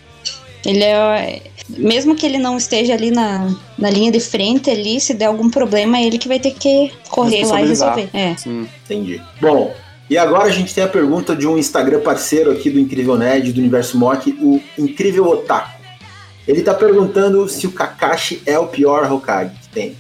[0.64, 1.42] Ele é.
[1.68, 5.50] Mesmo que ele não esteja ali na, na linha de frente ali, se der algum
[5.50, 8.10] problema, é ele que vai ter que correr lá e resolver.
[8.14, 8.36] É.
[8.36, 8.68] Sim.
[8.86, 9.22] Entendi.
[9.40, 9.74] Bom,
[10.12, 13.54] E agora a gente tem a pergunta de um Instagram parceiro aqui do Incrível Nerd,
[13.54, 15.80] do Universo Mock, o Incrível Otaku.
[16.46, 19.96] Ele tá perguntando se o Kakashi é o pior Hokage que tem.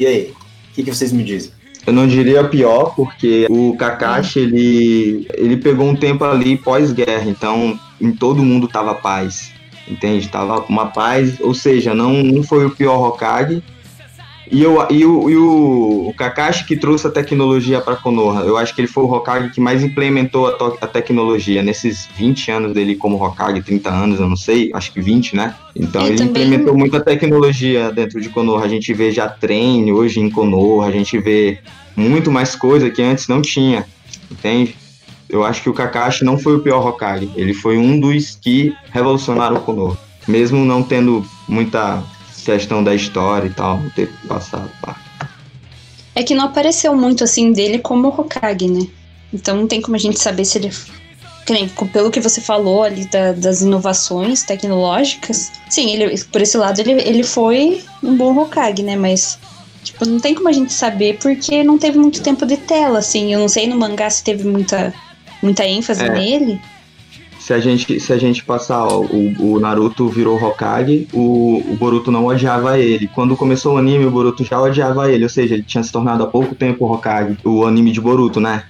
[0.00, 0.34] E aí,
[0.70, 1.52] o que, que vocês me dizem?
[1.86, 7.78] Eu não diria pior, porque o Kakashi, ele, ele pegou um tempo ali pós-guerra, então
[8.00, 9.52] em todo mundo tava paz,
[9.86, 10.28] entende?
[10.28, 13.62] Tava uma paz, ou seja, não, não foi o pior Hokage,
[14.50, 18.42] e, eu, e, o, e o, o Kakashi que trouxe a tecnologia para Konoha.
[18.42, 22.50] Eu acho que ele foi o Hokage que mais implementou a, a, tecnologia nesses 20
[22.50, 25.54] anos dele como Hokage, 30 anos, eu não sei, acho que 20, né?
[25.74, 26.30] Então ele também...
[26.30, 28.64] implementou muita tecnologia dentro de Konoha.
[28.64, 31.58] A gente vê já trem hoje em Konoha, a gente vê
[31.96, 33.86] muito mais coisa que antes não tinha,
[34.30, 34.76] entende?
[35.28, 38.74] Eu acho que o Kakashi não foi o pior Hokage, ele foi um dos que
[38.92, 39.96] revolucionaram o Konoha.
[40.28, 42.02] Mesmo não tendo muita
[42.44, 44.70] questão da história e tal, ter passado.
[44.80, 44.96] Pá.
[46.14, 48.86] É que não apareceu muito assim dele como Hokage, né?
[49.32, 50.70] Então não tem como a gente saber se ele.
[51.92, 56.92] Pelo que você falou ali da, das inovações tecnológicas, sim, ele, por esse lado ele,
[57.02, 58.96] ele foi um bom Hokage, né?
[58.96, 59.38] Mas
[59.84, 63.32] Tipo, não tem como a gente saber porque não teve muito tempo de tela, assim.
[63.34, 64.94] Eu não sei no mangá se teve muita,
[65.42, 66.10] muita ênfase é.
[66.10, 66.60] nele
[67.44, 71.76] se a gente, se a gente passar, ó, o, o Naruto virou Hokage, o, o
[71.76, 73.06] Boruto não odiava ele.
[73.06, 76.22] Quando começou o anime, o Boruto já odiava ele, ou seja, ele tinha se tornado
[76.22, 78.64] há pouco tempo Hokage, o anime de Boruto, né?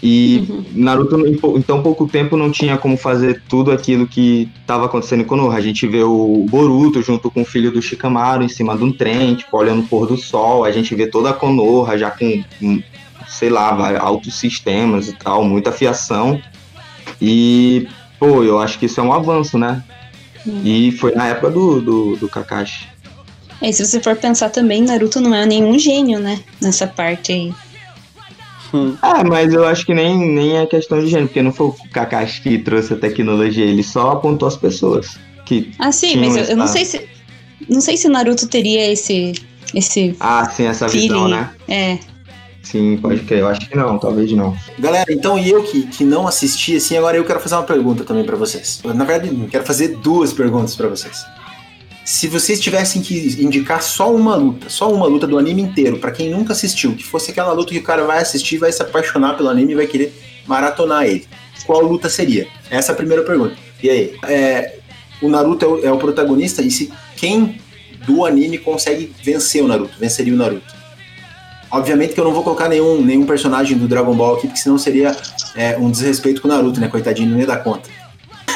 [0.00, 0.64] E uhum.
[0.76, 5.26] Naruto, em, tão pouco tempo, não tinha como fazer tudo aquilo que estava acontecendo em
[5.26, 5.58] Konoha.
[5.58, 8.92] A gente vê o Boruto junto com o filho do Shikamaru em cima de um
[8.92, 10.64] trem, tipo, olhando o pôr do sol.
[10.64, 12.44] A gente vê toda a Konoha já com,
[13.26, 16.40] sei lá, altos sistemas e tal, muita fiação.
[17.20, 17.88] E
[18.20, 19.82] Pô, eu acho que isso é um avanço, né?
[20.46, 20.60] Hum.
[20.62, 22.86] E foi na época do, do, do Kakashi.
[23.62, 26.38] É, e se você for pensar também, Naruto não é nenhum gênio, né?
[26.60, 27.54] Nessa parte aí.
[28.72, 28.94] Hum.
[29.00, 31.76] Ah, mas eu acho que nem, nem é questão de gênio, porque não foi o
[31.92, 35.18] Kakashi que trouxe a tecnologia, ele só apontou as pessoas.
[35.46, 37.08] Que ah, sim, mas eu, eu, não sei se.
[37.68, 39.32] Não sei se Naruto teria esse.
[39.74, 41.08] esse ah, sim, essa feeling.
[41.08, 41.50] visão, né?
[41.66, 41.98] É.
[42.62, 43.40] Sim, pode crer.
[43.40, 44.56] Eu acho que não, talvez não.
[44.78, 48.04] Galera, então e eu que, que não assisti, assim, agora eu quero fazer uma pergunta
[48.04, 48.80] também para vocês.
[48.84, 51.24] Na verdade, quero fazer duas perguntas para vocês.
[52.04, 56.10] Se vocês tivessem que indicar só uma luta, só uma luta do anime inteiro, para
[56.10, 59.36] quem nunca assistiu, que fosse aquela luta que o cara vai assistir, vai se apaixonar
[59.36, 60.12] pelo anime e vai querer
[60.46, 61.26] maratonar ele,
[61.64, 62.48] qual luta seria?
[62.68, 63.54] Essa é a primeira pergunta.
[63.82, 64.14] E aí?
[64.24, 64.78] É,
[65.22, 67.60] o Naruto é o, é o protagonista, e se quem
[68.06, 70.79] do anime consegue vencer o Naruto, venceria o Naruto?
[71.70, 74.76] Obviamente que eu não vou colocar nenhum, nenhum personagem do Dragon Ball aqui, porque senão
[74.76, 75.16] seria
[75.54, 76.88] é, um desrespeito com o Naruto, né?
[76.88, 77.88] Coitadinho, não ia dar conta.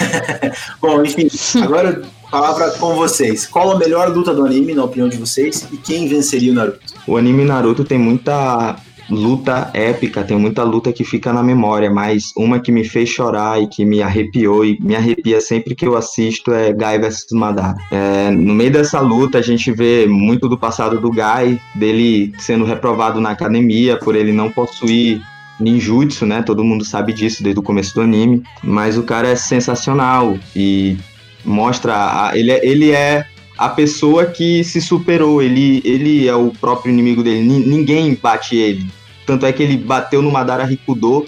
[0.83, 1.29] Bom, enfim,
[1.63, 3.47] agora palavra com vocês.
[3.47, 6.81] Qual a melhor luta do anime, na opinião de vocês, e quem venceria o Naruto?
[7.07, 8.77] O anime Naruto tem muita
[9.09, 13.61] luta épica, tem muita luta que fica na memória, mas uma que me fez chorar
[13.63, 17.77] e que me arrepiou e me arrepia sempre que eu assisto é Gai vs Madara.
[17.91, 22.65] É, no meio dessa luta a gente vê muito do passado do Gai, dele sendo
[22.65, 25.21] reprovado na academia por ele não possuir
[25.61, 26.43] ninjutsu, né?
[26.43, 30.97] Todo mundo sabe disso desde o começo do anime, mas o cara é sensacional e
[31.45, 33.27] mostra a, ele, é, ele é
[33.57, 35.43] a pessoa que se superou.
[35.43, 37.43] Ele, ele é o próprio inimigo dele.
[37.43, 38.87] ninguém bate ele.
[39.27, 41.27] Tanto é que ele bateu no Madara Rikudo,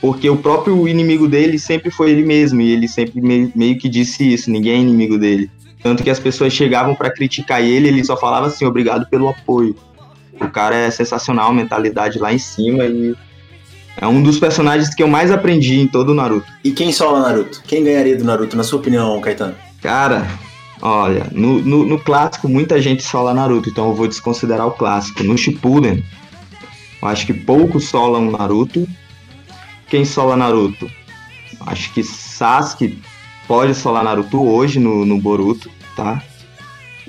[0.00, 2.60] porque o próprio inimigo dele sempre foi ele mesmo.
[2.60, 5.50] E ele sempre meio, meio que disse isso: ninguém é inimigo dele.
[5.82, 9.76] Tanto que as pessoas chegavam para criticar ele, ele só falava assim: obrigado pelo apoio.
[10.40, 13.14] O cara é sensacional, mentalidade lá em cima e
[13.98, 16.46] é um dos personagens que eu mais aprendi em todo o Naruto.
[16.62, 17.62] E quem sola Naruto?
[17.66, 19.54] Quem ganharia do Naruto, na sua opinião, Caetano?
[19.80, 20.26] Cara,
[20.82, 25.22] Olha, no, no, no, clássico muita gente sola Naruto, então eu vou desconsiderar o clássico.
[25.22, 26.04] No Shippuden,
[27.00, 28.86] eu acho que poucos solam Naruto.
[29.88, 30.90] Quem sola Naruto?
[31.60, 33.00] Acho que Sasuke
[33.46, 36.22] pode solar Naruto hoje no, no Boruto, tá?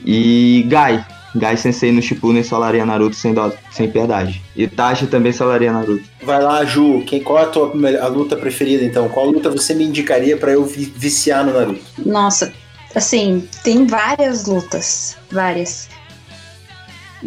[0.06, 1.06] E Gai.
[1.36, 4.42] Gai Sensei no Shippuden solaria Naruto sem, dó, sem piedade.
[4.56, 6.04] Itachi também solaria Naruto.
[6.24, 7.04] Vai lá, Ju.
[7.06, 9.10] Quem, qual é a tua a luta preferida, então?
[9.10, 11.82] Qual luta você me indicaria para eu viciar no Naruto?
[12.04, 12.54] Nossa,
[12.98, 15.88] Assim, tem várias lutas, várias.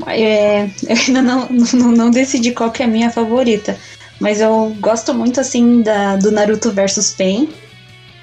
[0.08, 3.78] É, eu ainda não, não, não, decidi qual que é a minha favorita,
[4.18, 7.48] mas eu gosto muito assim da, do Naruto versus Pain.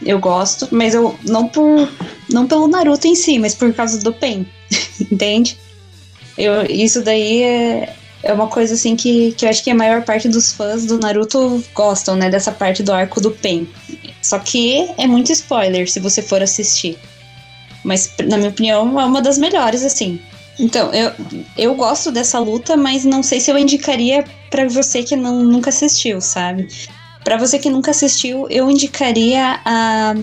[0.06, 1.90] Eu gosto, mas eu não por
[2.30, 4.46] não pelo Naruto em si, mas por causa do Pain,
[5.10, 5.58] entende?
[6.38, 10.04] Eu, isso daí é, é uma coisa assim que, que eu acho que a maior
[10.04, 12.30] parte dos fãs do Naruto gostam, né?
[12.30, 13.70] Dessa parte do arco do Pain.
[14.22, 17.00] Só que é muito spoiler se você for assistir.
[17.88, 20.20] Mas, na minha opinião, é uma das melhores, assim.
[20.60, 21.10] Então, eu,
[21.58, 25.70] eu gosto dessa luta, mas não sei se eu indicaria para você que não, nunca
[25.70, 26.68] assistiu, sabe?
[27.24, 30.16] Para você que nunca assistiu, eu indicaria a,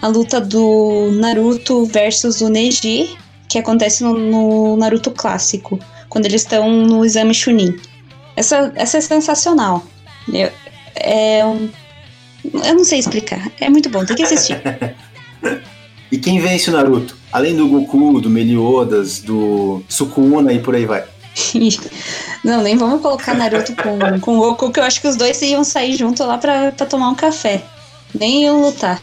[0.00, 3.14] a luta do Naruto versus o Neji,
[3.46, 5.78] que acontece no, no Naruto clássico,
[6.08, 7.78] quando eles estão no exame Chunin.
[8.34, 9.84] Essa, essa é sensacional.
[10.32, 10.50] Eu,
[10.94, 11.42] é
[12.54, 13.50] eu não sei explicar.
[13.60, 14.56] É muito bom, tem que assistir.
[16.10, 17.16] e quem vence o Naruto?
[17.32, 21.04] Além do Goku, do Meliodas, do Sukuna e por aí vai.
[22.44, 25.64] não, nem vamos colocar Naruto com, com Goku, que eu acho que os dois iam
[25.64, 27.62] sair junto lá pra tomar um café.
[28.14, 29.00] Nem iam lutar.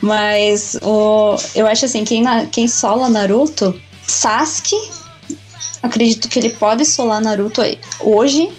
[0.00, 4.76] Mas o, eu acho assim, quem, quem sola Naruto, Sasuke,
[5.82, 7.60] acredito que ele pode solar Naruto
[8.00, 8.50] hoje.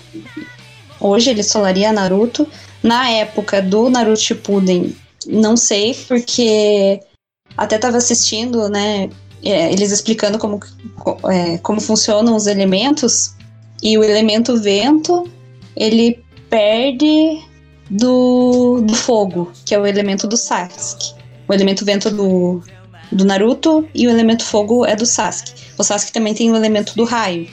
[0.99, 2.47] Hoje ele solaria Naruto.
[2.83, 4.95] Na época do Naruto Shippuden,
[5.27, 7.01] não sei, porque
[7.57, 9.09] até tava assistindo, né,
[9.43, 10.59] é, eles explicando como,
[11.29, 13.35] é, como funcionam os elementos,
[13.81, 15.29] e o elemento vento,
[15.75, 17.41] ele perde
[17.89, 21.13] do, do fogo, que é o elemento do Sasuke.
[21.47, 22.61] O elemento vento do,
[23.11, 25.53] do Naruto e o elemento fogo é do Sasuke.
[25.77, 27.47] O Sasuke também tem o elemento do raio.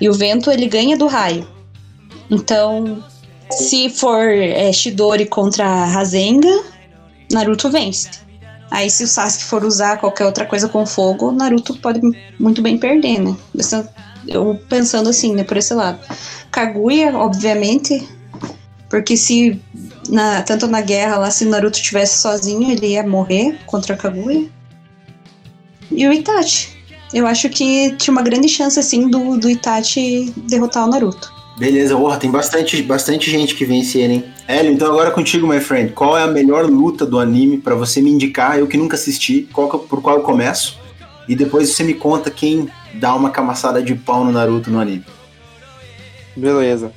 [0.00, 1.48] E o vento ele ganha do raio.
[2.30, 3.02] Então,
[3.50, 6.62] se for é, Shidori contra Rasengan,
[7.32, 8.10] Naruto vence.
[8.70, 12.00] Aí se o Sasuke for usar qualquer outra coisa com fogo, Naruto pode
[12.38, 13.36] muito bem perder, né?
[14.26, 15.98] Eu pensando assim, né, por esse lado.
[16.50, 18.06] Kaguya, obviamente,
[18.90, 19.60] porque se
[20.08, 24.48] na, tanto na guerra lá, se Naruto tivesse sozinho, ele ia morrer contra Kaguya.
[25.90, 26.76] E o Itachi.
[27.12, 31.32] Eu acho que tinha uma grande chance, assim, do, do Itachi derrotar o Naruto.
[31.58, 34.24] Beleza, tem bastante, bastante gente que vence ele, hein?
[34.46, 35.92] Hélio, então agora contigo, my friend.
[35.92, 38.56] Qual é a melhor luta do anime para você me indicar?
[38.58, 40.78] Eu que nunca assisti, qual, por qual eu começo?
[41.26, 45.04] E depois você me conta quem dá uma camaçada de pau no Naruto no anime.
[46.36, 46.92] Beleza.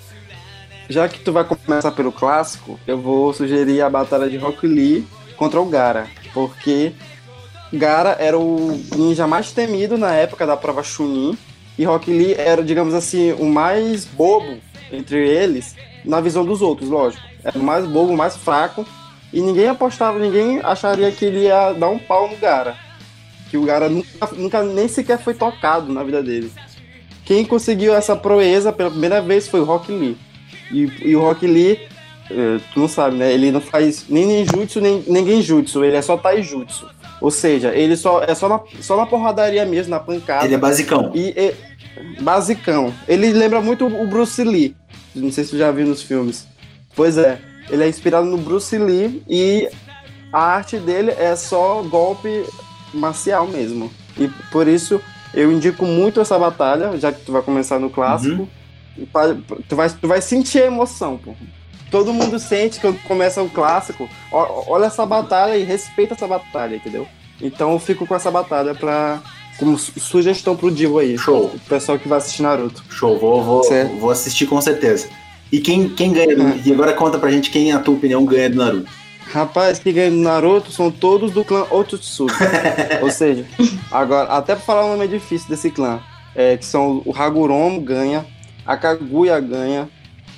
[0.87, 5.07] Já que tu vai começar pelo clássico, eu vou sugerir a batalha de Rock Lee
[5.37, 6.91] contra o Gara, porque
[7.73, 11.35] Gara era o ninja mais temido na época da prova Chunin
[11.77, 14.57] e Rock Lee era, digamos assim, o mais bobo
[14.91, 17.23] entre eles, na visão dos outros, lógico.
[17.43, 18.85] Era o mais bobo, o mais fraco,
[19.33, 22.75] e ninguém apostava, ninguém acharia que ele ia dar um pau no Gara.
[23.49, 26.51] Que o Gara nunca, nunca nem sequer foi tocado na vida dele.
[27.25, 30.17] Quem conseguiu essa proeza pela primeira vez foi o Rock Lee.
[30.71, 31.79] E, e o Rock Lee,
[32.29, 33.31] eh, tu não sabe, né?
[33.31, 36.89] Ele não faz nem ninjutsu, nem, nem genjutsu, ele é só taijutsu.
[37.21, 40.43] Ou seja, ele só é só na, só na porradaria mesmo, na pancada.
[40.43, 41.11] Ele é basicão.
[41.13, 42.91] E, e basicão.
[43.07, 44.75] Ele lembra muito o Bruce Lee.
[45.13, 46.47] Não sei se você já viu nos filmes.
[46.95, 49.69] Pois é, ele é inspirado no Bruce Lee e
[50.33, 52.43] a arte dele é só golpe
[52.93, 53.91] marcial mesmo.
[54.17, 54.99] E por isso
[55.33, 58.41] eu indico muito essa batalha, já que tu vai começar no clássico.
[58.41, 58.47] Uhum.
[59.67, 61.33] Tu, vai, tu vai sentir a emoção, pô.
[61.91, 64.09] Todo mundo sente quando começa o clássico.
[64.31, 67.05] Olha essa batalha e respeita essa batalha, entendeu?
[67.41, 69.21] Então eu fico com essa batalha pra.
[69.57, 71.17] Como sugestão pro Divo aí.
[71.17, 71.51] Show.
[71.53, 72.83] O pessoal que vai assistir Naruto.
[72.89, 73.61] Show, vou, vou,
[73.99, 75.07] vou assistir com certeza.
[75.51, 76.31] E quem, quem ganha?
[76.31, 76.61] É.
[76.65, 78.89] E agora conta pra gente quem, na tua opinião, ganha do Naruto.
[79.31, 82.33] Rapaz, quem ganha do Naruto são todos do clã Otsutsuki.
[83.01, 83.45] Ou seja,
[83.91, 85.99] agora, até pra falar o nome é difícil desse clã.
[86.33, 88.25] É, que são o Haguromo ganha,
[88.65, 89.89] a Kaguya ganha,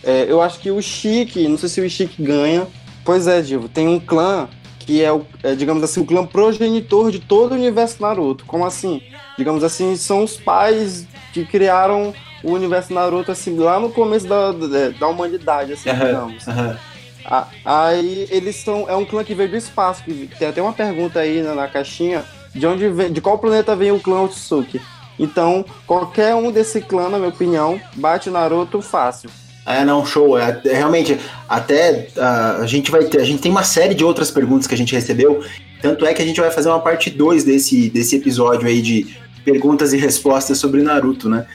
[0.04, 2.68] é, eu acho que o Chique, não sei se o Chique ganha.
[3.06, 4.47] Pois é, Divo, tem um clã
[4.80, 8.45] que é, o, é, digamos assim, o clã progenitor de todo o universo Naruto.
[8.45, 9.01] Como assim?
[9.38, 14.51] Digamos assim, são os pais que criaram o universo Naruto, assim, lá no começo da,
[14.51, 16.47] da, da humanidade, assim, uhum, digamos.
[16.47, 16.76] Uhum.
[17.64, 18.89] aí eles são.
[18.89, 20.04] É um clã que veio do espaço.
[20.04, 23.76] Que tem até uma pergunta aí na, na caixinha de onde vem, de qual planeta
[23.76, 24.82] vem o clã Otsuki.
[25.18, 29.30] Então, qualquer um desse clã, na minha opinião, bate Naruto fácil.
[29.80, 30.38] É, não, show.
[30.38, 33.21] É, é realmente, até uh, a gente vai ter.
[33.21, 35.43] A gente tem uma série de outras perguntas que a gente recebeu.
[35.82, 39.17] Tanto é que a gente vai fazer uma parte 2 desse, desse episódio aí de
[39.43, 41.45] perguntas e respostas sobre Naruto, né?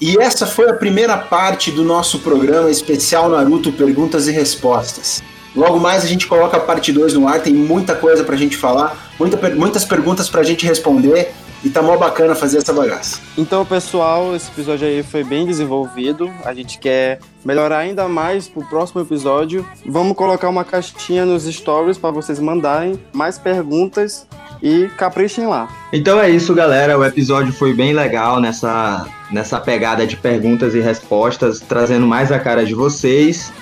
[0.00, 5.22] E essa foi a primeira parte do nosso programa especial Naruto Perguntas e Respostas.
[5.54, 8.58] Logo mais a gente coloca a parte 2 no ar, tem muita coisa pra gente
[8.58, 11.32] falar, muita, muitas perguntas pra gente responder
[11.64, 13.18] e tá mó bacana fazer essa bagaça.
[13.38, 16.30] Então, pessoal, esse episódio aí foi bem desenvolvido.
[16.44, 19.66] A gente quer melhorar ainda mais pro próximo episódio.
[19.86, 24.26] Vamos colocar uma caixinha nos stories para vocês mandarem mais perguntas
[24.62, 25.68] e caprichem lá.
[25.92, 26.98] Então é isso, galera.
[26.98, 32.38] O episódio foi bem legal nessa, nessa pegada de perguntas e respostas, trazendo mais a
[32.38, 33.52] cara de vocês.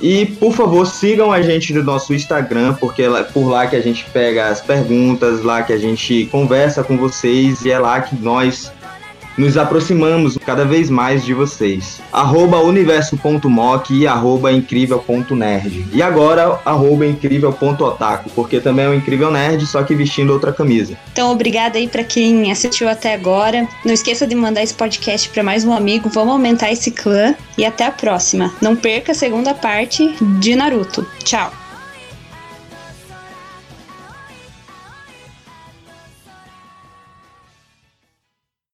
[0.00, 3.80] E por favor, sigam a gente no nosso Instagram, porque é por lá que a
[3.80, 8.16] gente pega as perguntas, lá que a gente conversa com vocês e é lá que
[8.16, 8.72] nós
[9.36, 12.00] nos aproximamos cada vez mais de vocês.
[12.12, 12.58] Arroba
[13.90, 15.86] e arroba incrível.nerd.
[15.92, 20.96] E agora, arroba incrível.otaku, porque também é um incrível nerd, só que vestindo outra camisa.
[21.12, 23.66] Então, obrigada aí para quem assistiu até agora.
[23.84, 26.08] Não esqueça de mandar esse podcast para mais um amigo.
[26.08, 28.52] Vamos aumentar esse clã e até a próxima.
[28.60, 31.06] Não perca a segunda parte de Naruto.
[31.24, 31.61] Tchau!